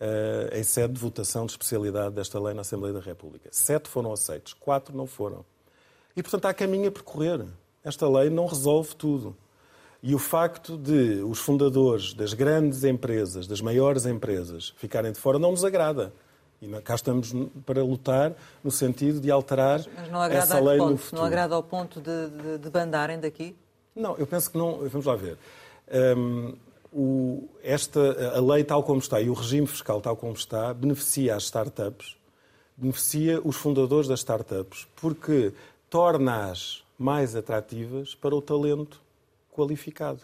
[0.00, 3.48] eh, em sede de votação de especialidade desta lei na Assembleia da República.
[3.50, 5.44] Sete foram aceitos, quatro não foram.
[6.16, 7.44] E, portanto, há caminho a percorrer.
[7.82, 9.36] Esta lei não resolve tudo.
[10.00, 15.40] E o facto de os fundadores das grandes empresas, das maiores empresas, ficarem de fora,
[15.40, 16.12] não nos agrada.
[16.60, 17.32] E cá estamos
[17.64, 18.32] para lutar
[18.64, 19.80] no sentido de alterar
[20.30, 21.22] essa lei ponto, no futuro.
[21.22, 23.56] Não agrada ao ponto de, de, de bandarem daqui?
[23.94, 24.78] Não, eu penso que não.
[24.88, 25.38] Vamos lá ver.
[26.16, 26.56] Um,
[26.92, 31.36] o, esta, a lei tal como está e o regime fiscal tal como está beneficia
[31.36, 32.16] as startups,
[32.76, 35.52] beneficia os fundadores das startups, porque
[35.88, 39.00] torna-as mais atrativas para o talento
[39.52, 40.20] qualificado.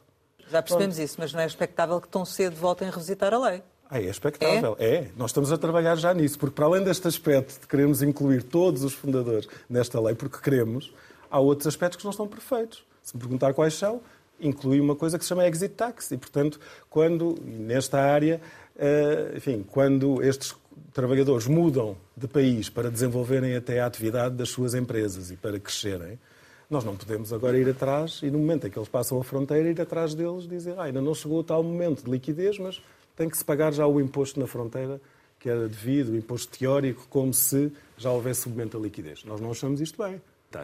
[0.50, 1.06] Já percebemos Pronto.
[1.06, 3.62] isso, mas não é expectável que tão cedo voltem a revisitar a lei.
[3.88, 4.94] Ah, é expectável, é?
[4.94, 5.10] é?
[5.16, 8.82] Nós estamos a trabalhar já nisso, porque para além deste aspecto de queremos incluir todos
[8.82, 10.92] os fundadores nesta lei, porque queremos,
[11.30, 12.84] há outros aspectos que não estão perfeitos.
[13.02, 14.00] Se me perguntar quais são,
[14.40, 16.10] inclui uma coisa que se chama exit tax.
[16.10, 18.40] E, portanto, quando, nesta área,
[18.76, 20.54] eh, enfim, quando estes
[20.92, 26.18] trabalhadores mudam de país para desenvolverem até a atividade das suas empresas e para crescerem,
[26.68, 29.68] nós não podemos agora ir atrás e no momento em que eles passam a fronteira,
[29.68, 32.80] ir atrás deles e dizer ah, ainda não chegou o tal momento de liquidez, mas
[33.16, 35.00] tem que se pagar já o imposto na fronteira
[35.44, 39.24] que era devido, o imposto teórico, como se já houvesse o momento da liquidez.
[39.24, 40.18] Nós não achamos isto bem.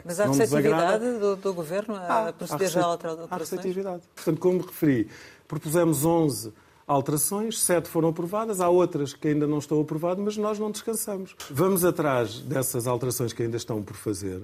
[0.05, 3.29] Mas há receptividade do, do, Governo a há, proceder há já a alterações?
[3.31, 4.03] Há receptividade.
[4.15, 5.09] Portanto, como referi,
[5.47, 6.53] propusemos 11
[6.87, 11.37] alterações, sete foram aprovadas, há outras que ainda não estão aprovadas, mas nós não descansamos.
[11.51, 14.43] Vamos atrás dessas alterações que ainda estão por fazer.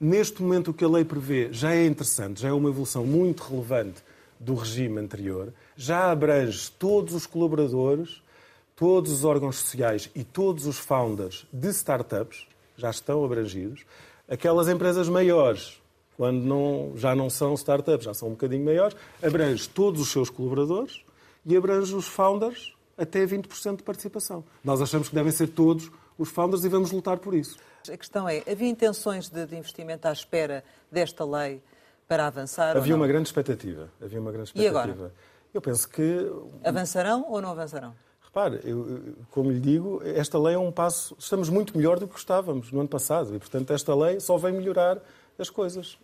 [0.00, 3.44] Neste momento, o que a lei prevê já é interessante, já é uma evolução muito
[3.44, 4.02] relevante
[4.38, 8.22] do regime anterior, já abrange todos os colaboradores,
[8.76, 12.46] todos os órgãos sociais e todos os founders de startups,
[12.76, 13.84] já estão abrangidos.
[14.28, 15.80] Aquelas empresas maiores,
[16.16, 20.30] quando não, já não são startups, já são um bocadinho maiores, abrange todos os seus
[20.30, 21.02] colaboradores
[21.44, 24.44] e abrange os founders até 20% de participação.
[24.62, 27.56] Nós achamos que devem ser todos os founders e vamos lutar por isso.
[27.88, 31.62] A questão é, havia intenções de, investimento à espera desta lei
[32.08, 32.76] para avançar?
[32.76, 33.90] Havia uma grande expectativa.
[34.02, 34.88] Havia uma grande expectativa.
[34.88, 35.12] E agora?
[35.52, 36.32] Eu penso que...
[36.64, 37.94] Avançarão ou não avançarão?
[38.22, 41.14] Repare, eu, como lhe digo, esta lei é um passo.
[41.18, 44.52] Estamos muito melhor do que estávamos no ano passado e, portanto, esta lei só vem
[44.52, 44.98] melhorar
[45.38, 45.98] as coisas.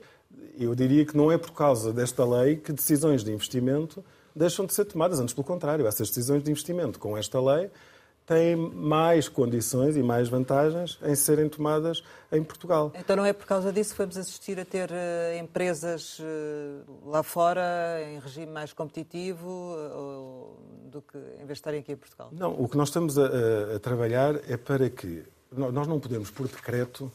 [0.59, 4.75] Eu diria que não é por causa desta lei que decisões de investimento deixam de
[4.75, 5.21] ser tomadas.
[5.21, 7.71] Antes, pelo contrário, essas decisões de investimento com esta lei
[8.27, 12.93] têm mais condições e mais vantagens em serem tomadas em Portugal.
[12.99, 17.23] Então não é por causa disso que vamos assistir a ter uh, empresas uh, lá
[17.23, 17.63] fora
[18.03, 22.31] em regime mais competitivo uh, do que em vez de estarem aqui em Portugal?
[22.33, 26.31] Não, o que nós estamos a, a, a trabalhar é para que nós não podemos,
[26.31, 27.13] por decreto,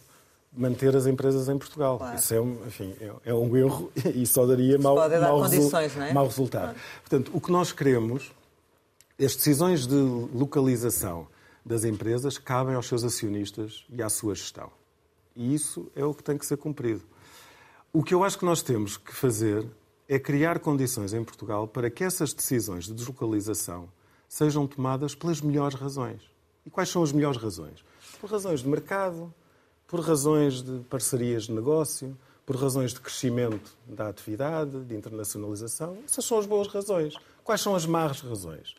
[0.52, 1.98] manter as empresas em Portugal.
[1.98, 2.16] Claro.
[2.16, 6.14] Isso é um, enfim, é, é um erro e só daria mau, mau, resu é?
[6.14, 6.74] mau resultado.
[6.74, 6.80] Claro.
[7.02, 8.32] Portanto, o que nós queremos
[9.26, 11.28] as decisões de localização
[11.66, 14.72] das empresas cabem aos seus acionistas e à sua gestão.
[15.36, 17.04] E isso é o que tem que ser cumprido.
[17.92, 19.66] O que eu acho que nós temos que fazer
[20.08, 23.90] é criar condições em Portugal para que essas decisões de deslocalização
[24.28, 26.22] sejam tomadas pelas melhores razões.
[26.66, 27.84] E quais são as melhores razões?
[28.22, 29.34] Por razões de mercado,
[29.88, 35.98] por razões de parcerias de negócio, por razões de crescimento da atividade, de internacionalização.
[36.06, 37.16] Essas são as boas razões.
[37.44, 38.76] Quais são as más razões?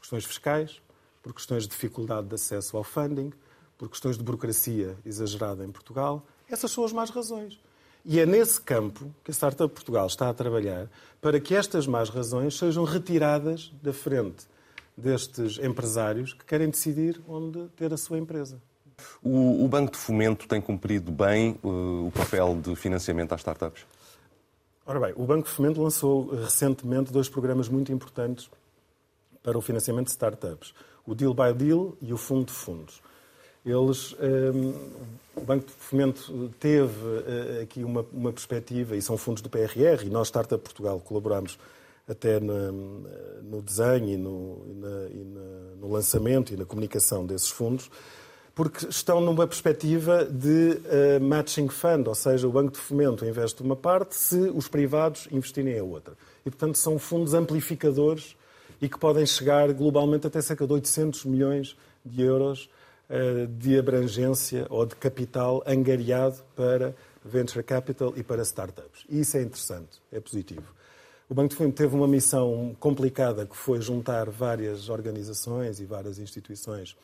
[0.00, 0.82] Por questões fiscais,
[1.22, 3.32] por questões de dificuldade de acesso ao funding,
[3.76, 6.24] por questões de burocracia exagerada em Portugal.
[6.48, 7.60] Essas são as más razões.
[8.04, 10.88] E é nesse campo que a Startup Portugal está a trabalhar
[11.20, 14.46] para que estas más razões sejam retiradas da frente
[14.96, 18.60] destes empresários que querem decidir onde ter a sua empresa.
[19.22, 23.86] O, o Banco de Fomento tem cumprido bem uh, o papel de financiamento às startups?
[24.86, 28.50] Ora bem, o Banco de Fomento lançou recentemente dois programas muito importantes
[29.42, 30.74] para o financiamento de startups,
[31.06, 33.00] o Deal by Deal e o Fundo de Fundos.
[33.64, 34.72] Eles, um,
[35.36, 40.04] o Banco de Fomento teve uh, aqui uma, uma perspectiva, e são fundos do PRR,
[40.04, 41.58] e nós, Startup Portugal, colaboramos
[42.08, 47.26] até na, no desenho e, no, e, na, e na, no, lançamento e na comunicação
[47.26, 47.90] desses fundos,
[48.54, 53.62] porque estão numa perspectiva de uh, matching fund, ou seja, o Banco de Fomento investe
[53.62, 56.14] uma parte se os privados investirem a outra.
[56.44, 58.34] E, portanto, são fundos amplificadores
[58.80, 62.70] e que podem chegar globalmente até cerca de 800 milhões de euros
[63.08, 69.04] eh, de abrangência ou de capital angariado para venture capital e para startups.
[69.08, 70.64] E isso é interessante, é positivo.
[71.28, 76.18] O Banco de Fundo teve uma missão complicada que foi juntar várias organizações e várias
[76.18, 76.96] instituições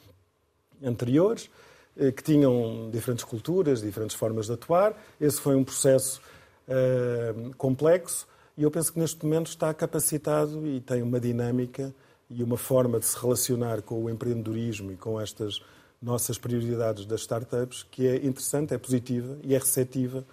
[0.83, 1.51] anteriores
[1.97, 4.95] eh, que tinham diferentes culturas, diferentes formas de atuar.
[5.21, 6.21] Esse foi um processo
[6.69, 8.27] uh, complexo
[8.57, 11.95] e eu penso que neste momento está capacitado e tem uma dinâmica
[12.31, 15.63] e uma forma de se relacionar com o empreendedorismo e com estas
[16.01, 20.25] nossas prioridades das startups que é interessante, é positiva e é receptiva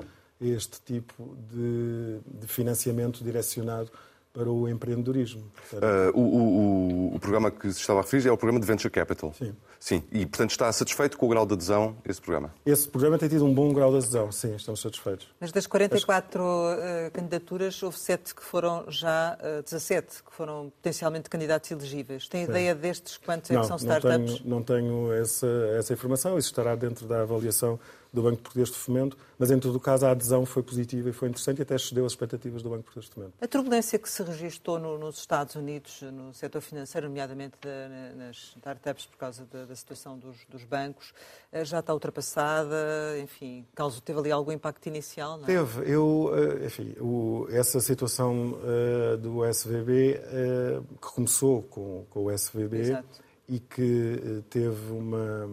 [0.41, 3.91] a este tipo de, de financiamento direcionado
[4.33, 5.43] para o empreendedorismo.
[5.71, 8.89] Uh, o, o, o, programa que se estava a referir é o programa de Venture
[8.89, 9.31] Capital.
[9.37, 9.55] Sim.
[9.79, 10.03] Sim.
[10.11, 12.51] E, portanto, está satisfeito com o grau de adesão a esse programa?
[12.65, 15.27] Esse programa tem tido um bom grau de adesão, sim, estamos satisfeitos.
[15.39, 16.79] Mas das 44 Mas...
[16.79, 22.27] uh, candidaturas, houve 7 que foram já, uh, 17 que foram potencialmente candidatos elegíveis.
[22.27, 22.49] Tem sim.
[22.49, 24.33] ideia destes quantos é não, que são não startups?
[24.39, 27.79] Tenho, não tenho essa, essa informação, isso estará dentro da avaliação
[28.13, 31.11] do Banco Português de Fomento, mas em todo o caso a adesão foi positiva e
[31.11, 33.33] foi interessante e até excedeu as expectativas do Banco Português de Fomento.
[33.41, 38.37] A turbulência que se registrou no, nos Estados Unidos, no setor financeiro, nomeadamente da, nas
[38.55, 41.11] startups por causa da, da situação dos, dos, bancos,
[41.51, 45.37] eh, já está ultrapassada, enfim, causou, teve ali algum impacto inicial?
[45.37, 45.47] Não é?
[45.47, 45.91] Teve.
[45.91, 52.31] Eu, eh, enfim, o, essa situação uh, do SVB, uh, que começou com, com o
[52.31, 53.21] SVB Exato.
[53.49, 55.49] e que teve uma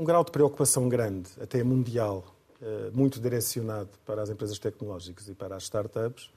[0.00, 2.24] um grau de preocupação grande, até mundial,
[2.62, 6.30] eh, muito direcionado para as empresas tecnológicas e para as startups,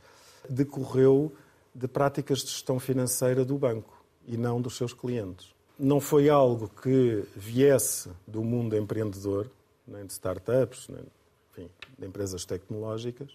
[0.50, 1.32] decorreu
[1.74, 5.56] de práticas de gestão financeira do banco e não dos seus clientes.
[5.80, 9.50] Não foi algo que viesse do mundo empreendedor,
[9.88, 11.06] nem de startups, nem
[11.52, 13.30] enfim, de empresas tecnológicas,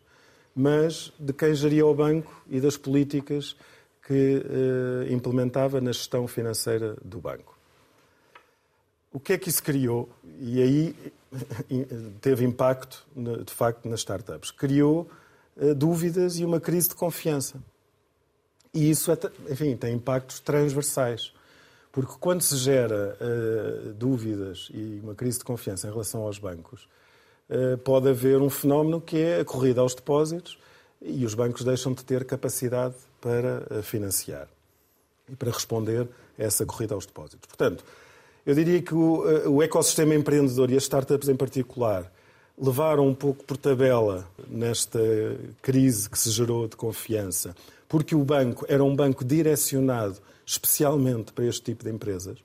[0.54, 3.56] mas de quem geria o banco e das políticas
[4.06, 7.57] que eh, implementava na gestão financeira do banco.
[9.12, 10.08] O que é que isso criou?
[10.38, 11.12] E aí
[12.20, 13.06] teve impacto,
[13.44, 14.50] de facto, nas startups.
[14.50, 15.08] Criou
[15.56, 17.58] eh, dúvidas e uma crise de confiança.
[18.72, 19.18] E isso, é,
[19.50, 21.32] enfim, tem impactos transversais.
[21.90, 26.86] Porque quando se gera uh, dúvidas e uma crise de confiança em relação aos bancos,
[27.48, 30.58] uh, pode haver um fenómeno que é a corrida aos depósitos
[31.00, 34.46] e os bancos deixam de ter capacidade para financiar
[35.28, 37.48] e para responder a essa corrida aos depósitos.
[37.48, 37.84] Portanto,
[38.48, 42.10] eu diria que o, eh, o ecossistema empreendedor e as startups em particular
[42.58, 44.98] levaram um pouco por tabela nesta
[45.60, 47.54] crise que se gerou de confiança,
[47.86, 52.38] porque o banco era um banco direcionado especialmente para este tipo de empresas.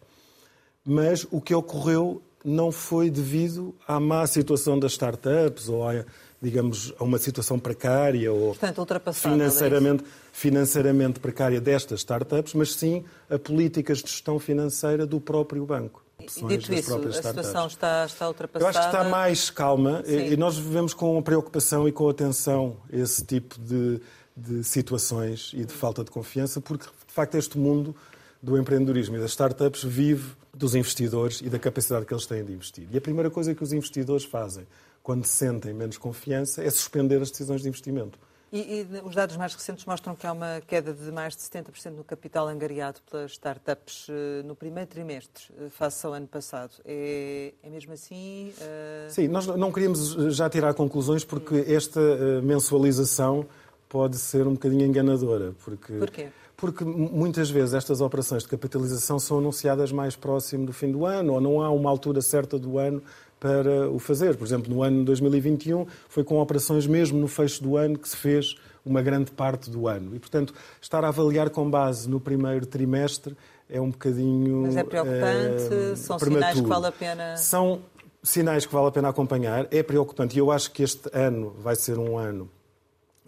[0.86, 6.04] Mas o que ocorreu não foi devido à má situação das startups ou a,
[6.44, 13.06] digamos, a uma situação precária ou Portanto, é financeiramente, financeiramente precária destas startups, mas sim
[13.30, 16.04] a políticas de gestão financeira do próprio banco.
[16.20, 18.66] E, dito isso, a situação está, está ultrapassada?
[18.66, 20.34] Eu acho que está mais calma sim.
[20.34, 24.02] e nós vivemos com preocupação e com atenção esse tipo de,
[24.36, 27.96] de situações e de falta de confiança, porque de facto este mundo
[28.42, 32.52] do empreendedorismo e das startups vive dos investidores e da capacidade que eles têm de
[32.52, 32.86] investir.
[32.92, 34.68] E a primeira coisa que os investidores fazem
[35.04, 38.18] quando sentem menos confiança, é suspender as decisões de investimento.
[38.54, 41.90] E, e, os dados mais recentes mostram que há uma queda de mais de 70%
[41.90, 46.72] no capital angariado pelas startups eh, no primeiro trimestre, eh, face ao ano passado.
[46.86, 48.54] É, é mesmo assim?
[48.60, 49.10] Uh...
[49.10, 52.00] Sim, nós não queríamos já tirar conclusões porque esta
[52.44, 53.44] mensualização
[53.90, 55.56] pode ser um bocadinho enganadora.
[55.66, 55.94] Porque...
[55.94, 56.28] Porquê?
[56.56, 61.34] Porque muitas vezes estas operações de capitalização são anunciadas mais próximo do fim do ano,
[61.34, 63.02] ou não há uma altura certa do ano
[63.44, 64.38] para o fazer.
[64.38, 68.08] Por exemplo, no ano de 2021 foi com operações mesmo no fecho do ano que
[68.08, 70.16] se fez uma grande parte do ano.
[70.16, 73.36] E, portanto, estar a avaliar com base no primeiro trimestre
[73.70, 74.62] é um bocadinho.
[74.62, 75.74] Mas é preocupante?
[75.92, 76.46] É, São prematuro.
[76.46, 77.38] sinais que vale a pena.
[77.38, 77.82] São
[78.24, 79.68] sinais que vale a pena acompanhar.
[79.72, 80.38] É preocupante.
[80.38, 82.50] E eu acho que este ano vai ser um ano,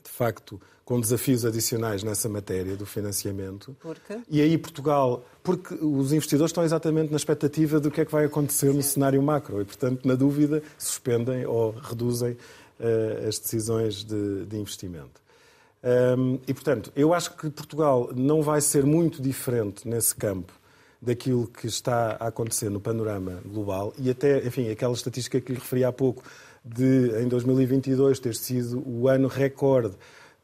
[0.01, 3.75] de facto, com desafios adicionais nessa matéria do financiamento.
[3.81, 4.19] Por quê?
[4.29, 8.25] E aí Portugal, porque os investidores estão exatamente na expectativa do que é que vai
[8.25, 8.77] acontecer Sim.
[8.77, 14.57] no cenário macro e, portanto, na dúvida, suspendem ou reduzem uh, as decisões de, de
[14.57, 15.25] investimento.
[16.17, 20.53] Um, e, portanto, eu acho que Portugal não vai ser muito diferente nesse campo
[21.01, 25.59] daquilo que está a acontecer no panorama global e até, enfim, aquela estatística que lhe
[25.59, 26.23] referi há pouco
[26.63, 29.95] de, em 2022, ter sido o ano recorde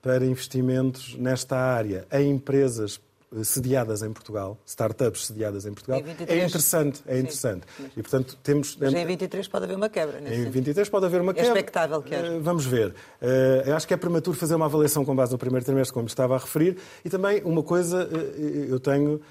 [0.02, 2.99] para investimentos nesta área em empresas
[3.34, 7.66] eh, sediadas em Portugal, startups sediadas em Portugal, é interessante, é interessante.
[7.78, 8.76] Sim, E portanto temos.
[8.80, 10.20] Mas em 23 pode haver uma quebra.
[10.20, 11.49] Nesse em 23 pode haver uma é quebra.
[11.49, 12.39] É expectável que haja.
[12.39, 12.93] Vamos ver.
[13.22, 16.08] Eh, eu acho que é prematuro fazer uma avaliação com base no primeiro trimestre, como
[16.08, 19.22] estava a referir, e também uma coisa eh, eu tenho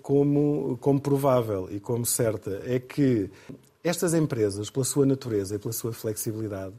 [0.00, 3.30] como, como provável e como certa é que
[3.84, 6.74] estas empresas, pela sua natureza e pela sua flexibilidade,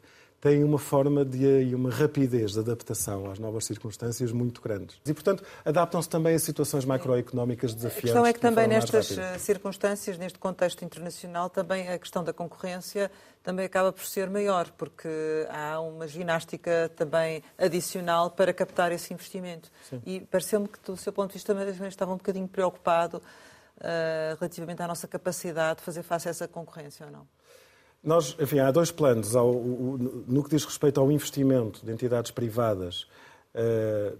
[0.45, 5.01] têm uma forma de e uma rapidez de adaptação às novas circunstâncias muito grandes.
[5.03, 8.11] E, portanto, adaptam-se também a situações macroeconómicas desafiantes.
[8.11, 12.31] A questão é que também nestas eh, circunstâncias, neste contexto internacional, também a questão da
[12.31, 13.09] concorrência
[13.41, 15.09] também acaba por ser maior, porque
[15.49, 19.71] há uma ginástica também adicional para captar esse investimento.
[19.89, 19.99] Sim.
[20.05, 24.79] E pareceu-me que, do seu ponto de vista, também estava um bocadinho preocupado uh, relativamente
[24.83, 27.27] à nossa capacidade de fazer face a essa concorrência ou não.
[28.05, 29.33] Nós, enfim, há dois planos.
[29.33, 33.07] No que diz respeito ao investimento de entidades privadas,
[33.55, 34.15] uh,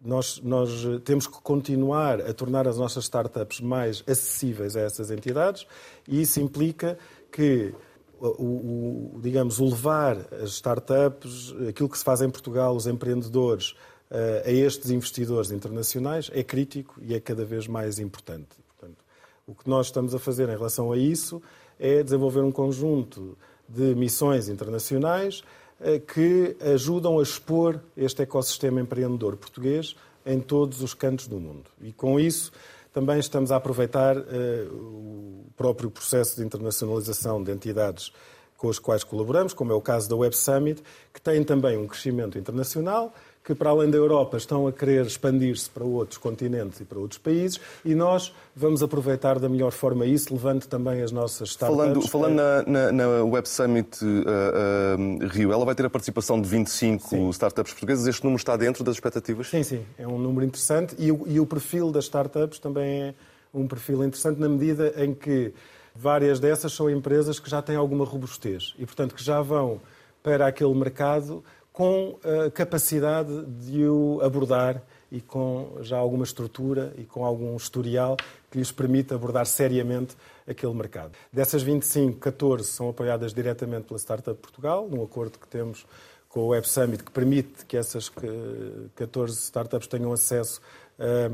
[0.00, 0.70] nós, nós
[1.04, 5.66] temos que continuar a tornar as nossas startups mais acessíveis a essas entidades
[6.06, 6.96] e isso implica
[7.32, 7.74] que
[8.20, 13.74] o, o, digamos, o levar as startups, aquilo que se faz em Portugal, os empreendedores,
[14.10, 18.56] eh, a estes investidores internacionais é crítico e é cada vez mais importante.
[18.68, 19.04] Portanto,
[19.46, 21.42] o que nós estamos a fazer em relação a isso
[21.78, 23.36] é desenvolver um conjunto
[23.68, 25.42] de missões internacionais
[25.80, 31.70] eh, que ajudam a expor este ecossistema empreendedor português em todos os cantos do mundo.
[31.80, 32.52] E com isso
[32.92, 34.22] também estamos a aproveitar uh,
[34.72, 38.10] o próprio processo de internacionalização de entidades
[38.56, 41.86] com as quais colaboramos, como é o caso da Web Summit, que tem também um
[41.86, 43.12] crescimento internacional
[43.46, 47.18] que, para além da Europa, estão a querer expandir-se para outros continentes e para outros
[47.18, 51.78] países, e nós vamos aproveitar da melhor forma isso, levando também as nossas startups.
[51.78, 56.42] Falando, falando na, na, na, Web Summit uh, uh, Rio, ela vai ter a participação
[56.42, 57.28] de 25 sim.
[57.30, 58.08] startups portuguesas.
[58.08, 59.46] Este número está dentro das expectativas?
[59.46, 59.86] Sim, sim.
[59.96, 63.14] É um número interessante e o, e o perfil das startups também é
[63.54, 65.54] um perfil interessante na medida em que
[65.94, 69.80] várias dessas são empresas que já têm alguma robustez e, portanto, que já vão
[70.20, 71.44] para aquele mercado
[71.76, 78.16] com a capacidade de o abordar e com já alguma estrutura e com algum historial
[78.50, 80.16] que lhes permite abordar seriamente
[80.48, 81.12] aquele mercado.
[81.30, 85.84] Dessas 25, 14 são apoiadas diretamente pela Startup Portugal, num acordo que temos
[86.30, 88.10] com o Web Summit que permite que essas
[88.94, 90.62] 14 startups tenham acesso
[90.98, 91.30] a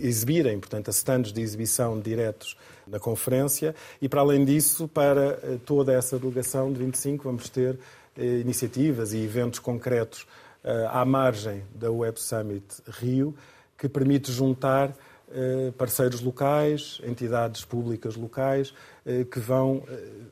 [0.00, 2.56] exibirem, portanto, a stands de exibição diretos
[2.86, 7.78] na conferência e, para além disso, para toda essa delegação de 25 vamos ter eh,
[8.18, 10.26] iniciativas e eventos concretos
[10.64, 13.34] eh, à margem da Web Summit Rio,
[13.76, 14.94] que permite juntar
[15.30, 18.74] eh, parceiros locais, entidades públicas locais,
[19.30, 19.84] que vão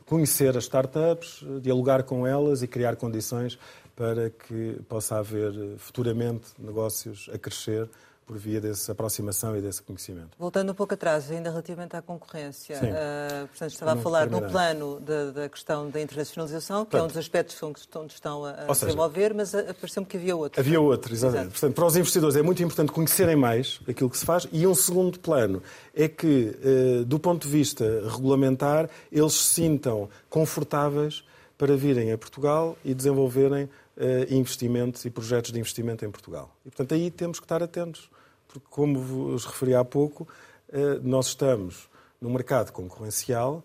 [0.04, 3.58] conhecer as startups, dialogar com elas e criar condições
[3.94, 7.88] para que possa haver futuramente negócios a crescer
[8.26, 10.30] por via dessa aproximação e desse conhecimento.
[10.36, 14.98] Voltando um pouco atrás, ainda relativamente à concorrência, uh, portanto, estava a falar no plano
[15.00, 18.66] da, da, questão da internacionalização, que portanto, é um dos aspectos onde estão a, a
[18.66, 20.60] desenvolver, mas pareceu-me que havia outro.
[20.60, 21.42] Havia outro, exatamente.
[21.42, 21.52] Exato.
[21.52, 24.74] Portanto, para os investidores é muito importante conhecerem mais aquilo que se faz e um
[24.74, 25.62] segundo plano
[25.94, 26.56] é que,
[27.00, 31.22] uh, do ponto de vista regulamentar, eles se sintam confortáveis
[31.56, 33.70] para virem a Portugal e desenvolverem uh,
[34.28, 36.54] investimentos e projetos de investimento em Portugal.
[36.66, 38.10] E, portanto, aí temos que estar atentos
[38.60, 40.26] porque, como vos referi há pouco,
[40.68, 41.88] eh, nós estamos
[42.20, 43.62] no mercado concorrencial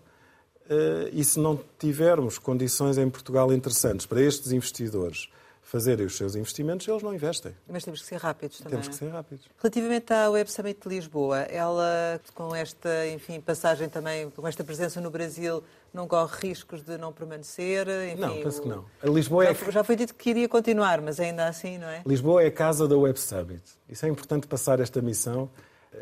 [0.68, 5.28] eh, e se não tivermos condições em Portugal interessantes para estes investidores
[5.72, 7.54] fazerem os seus investimentos, eles não investem.
[7.66, 8.72] Mas temos que ser rápidos também.
[8.72, 9.46] Temos que ser rápidos.
[9.56, 15.00] Relativamente à Web Summit de Lisboa, ela, com esta enfim, passagem também, com esta presença
[15.00, 17.88] no Brasil, não corre riscos de não permanecer?
[17.88, 18.62] Enfim, não, penso o...
[18.64, 18.84] que não.
[19.02, 19.70] A Lisboa já, é...
[19.72, 22.02] já foi dito que iria continuar, mas ainda assim, não é?
[22.04, 23.62] Lisboa é a casa da Web Summit.
[23.88, 25.48] Isso é importante passar esta missão,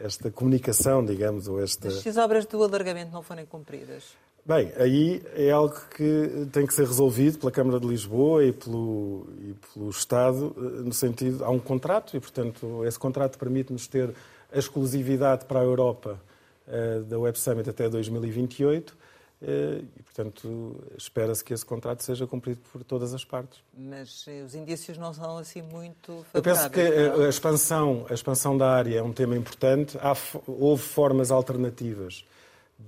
[0.03, 1.93] esta comunicação, digamos, ou esta...
[1.93, 4.03] se as obras do alargamento não forem cumpridas?
[4.45, 9.27] Bem, aí é algo que tem que ser resolvido pela Câmara de Lisboa e pelo,
[9.39, 14.15] e pelo Estado, eh, no sentido, há um contrato e, portanto, esse contrato permite-nos ter
[14.53, 16.21] a exclusividade para a Europa
[16.67, 18.97] uh, da Web Summit até 2028 uh,
[19.43, 23.63] eh, e, portanto, espera-se que esse contrato seja cumprido por todas as partes.
[23.77, 26.35] Mas os indícios não são assim muito favoráveis.
[26.35, 29.99] Eu penso que a, a expansão, a expansão da área é um tema importante.
[29.99, 30.17] Há,
[30.47, 32.25] houve formas alternativas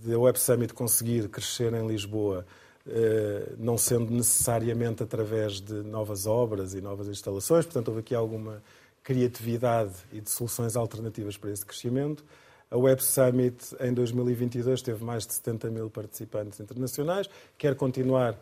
[0.01, 2.47] da Web Summit conseguir crescer em Lisboa,
[2.87, 8.63] eh, não sendo necessariamente através de novas obras e novas instalações, portanto, houve aqui alguma
[9.03, 12.25] criatividade e de soluções alternativas para esse crescimento.
[12.71, 17.29] A Web Summit em 2022 teve mais de 70 mil participantes internacionais,
[17.59, 18.39] quer continuar,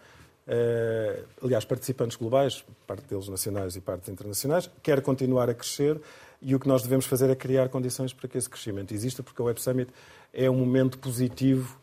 [0.46, 6.00] eh, aliás, participantes globais, parte deles nacionais e parte internacionais, quer continuar a crescer
[6.40, 9.42] e o que nós devemos fazer é criar condições para que esse crescimento exista, porque
[9.42, 9.92] a Web Summit
[10.32, 11.78] é um momento positivo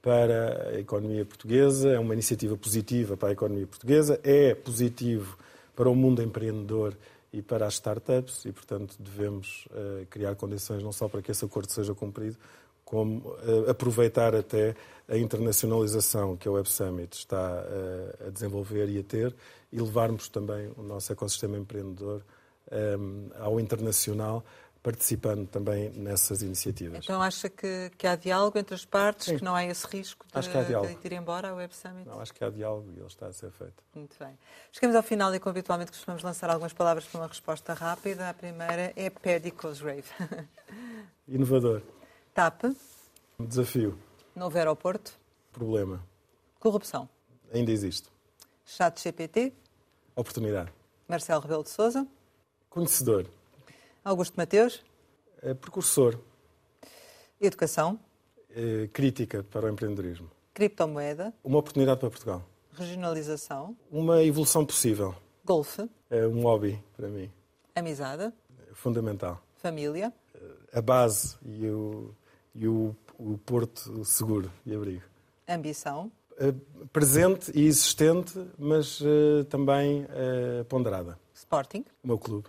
[0.00, 5.36] para a economia portuguesa, é uma iniciativa positiva para a economia portuguesa, é positivo
[5.74, 6.96] para o mundo empreendedor
[7.32, 11.44] e para as startups e, portanto, devemos uh, criar condições não só para que esse
[11.44, 12.36] acordo seja cumprido,
[12.84, 14.74] como uh, aproveitar até
[15.06, 19.34] a internacionalização que a Web Summit está uh, a desenvolver e a ter
[19.70, 22.22] e levarmos também o nosso ecossistema empreendedor
[22.70, 24.44] um, ao internacional
[24.82, 27.00] participando também nessas iniciativas.
[27.02, 29.38] Então acha que, que há diálogo entre as partes, Sim.
[29.38, 30.98] que não há esse risco de, acho que há diálogo.
[31.00, 32.08] de ir embora a Web Summit?
[32.08, 33.82] Não, acho que há diálogo e ele está a ser feito.
[33.94, 34.38] Muito bem.
[34.72, 38.28] Chegamos ao final e, como habitualmente, costumamos lançar algumas palavras para uma resposta rápida.
[38.28, 40.04] A primeira é Paddy Cosgrave.
[41.26, 41.82] Inovador.
[42.32, 42.64] TAP.
[43.38, 43.98] Desafio.
[44.34, 45.12] Novo aeroporto.
[45.52, 46.04] Problema.
[46.60, 47.08] Corrupção.
[47.52, 48.08] Ainda existe.
[48.64, 49.52] Chat GPT.
[50.14, 50.72] Oportunidade.
[51.06, 52.06] Marcelo Rebelo de Sousa.
[52.68, 53.26] Conhecedor.
[54.08, 54.82] Augusto Mateus.
[55.42, 56.18] Uh, precursor.
[57.38, 58.00] Educação.
[58.48, 60.30] Uh, crítica para o empreendedorismo.
[60.54, 61.34] Criptomoeda.
[61.44, 62.42] Uma oportunidade para Portugal.
[62.72, 63.76] Regionalização.
[63.90, 65.14] Uma evolução possível.
[65.44, 65.86] Golfe.
[66.08, 67.30] É um hobby para mim.
[67.74, 68.32] Amizade.
[68.72, 69.42] Fundamental.
[69.58, 70.10] Família.
[70.72, 72.14] A base e o,
[72.54, 75.02] e o, o porto seguro e abrigo.
[75.46, 76.10] Ambição.
[76.40, 81.18] Uh, presente e existente, mas uh, também uh, ponderada.
[81.34, 81.84] Sporting.
[82.02, 82.48] O meu clube.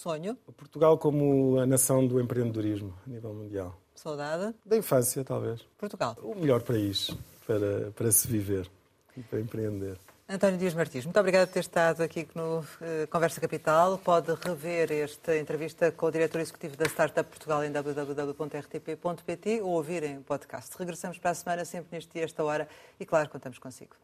[0.00, 0.34] Sonho.
[0.56, 3.78] Portugal como a nação do empreendedorismo a nível mundial.
[3.94, 4.54] Saudade.
[4.64, 5.60] Da infância, talvez.
[5.76, 6.16] Portugal.
[6.22, 7.10] O melhor país
[7.46, 8.66] para, para se viver
[9.14, 9.98] e para empreender.
[10.26, 12.64] António Dias Martins, muito obrigada por ter estado aqui no uh,
[13.10, 13.98] Conversa Capital.
[13.98, 20.04] Pode rever esta entrevista com o diretor executivo da Startup Portugal em www.rtp.pt ou ouvir
[20.04, 20.78] em podcast.
[20.78, 23.96] Regressamos para a semana, sempre neste dia, esta hora, e claro, contamos consigo.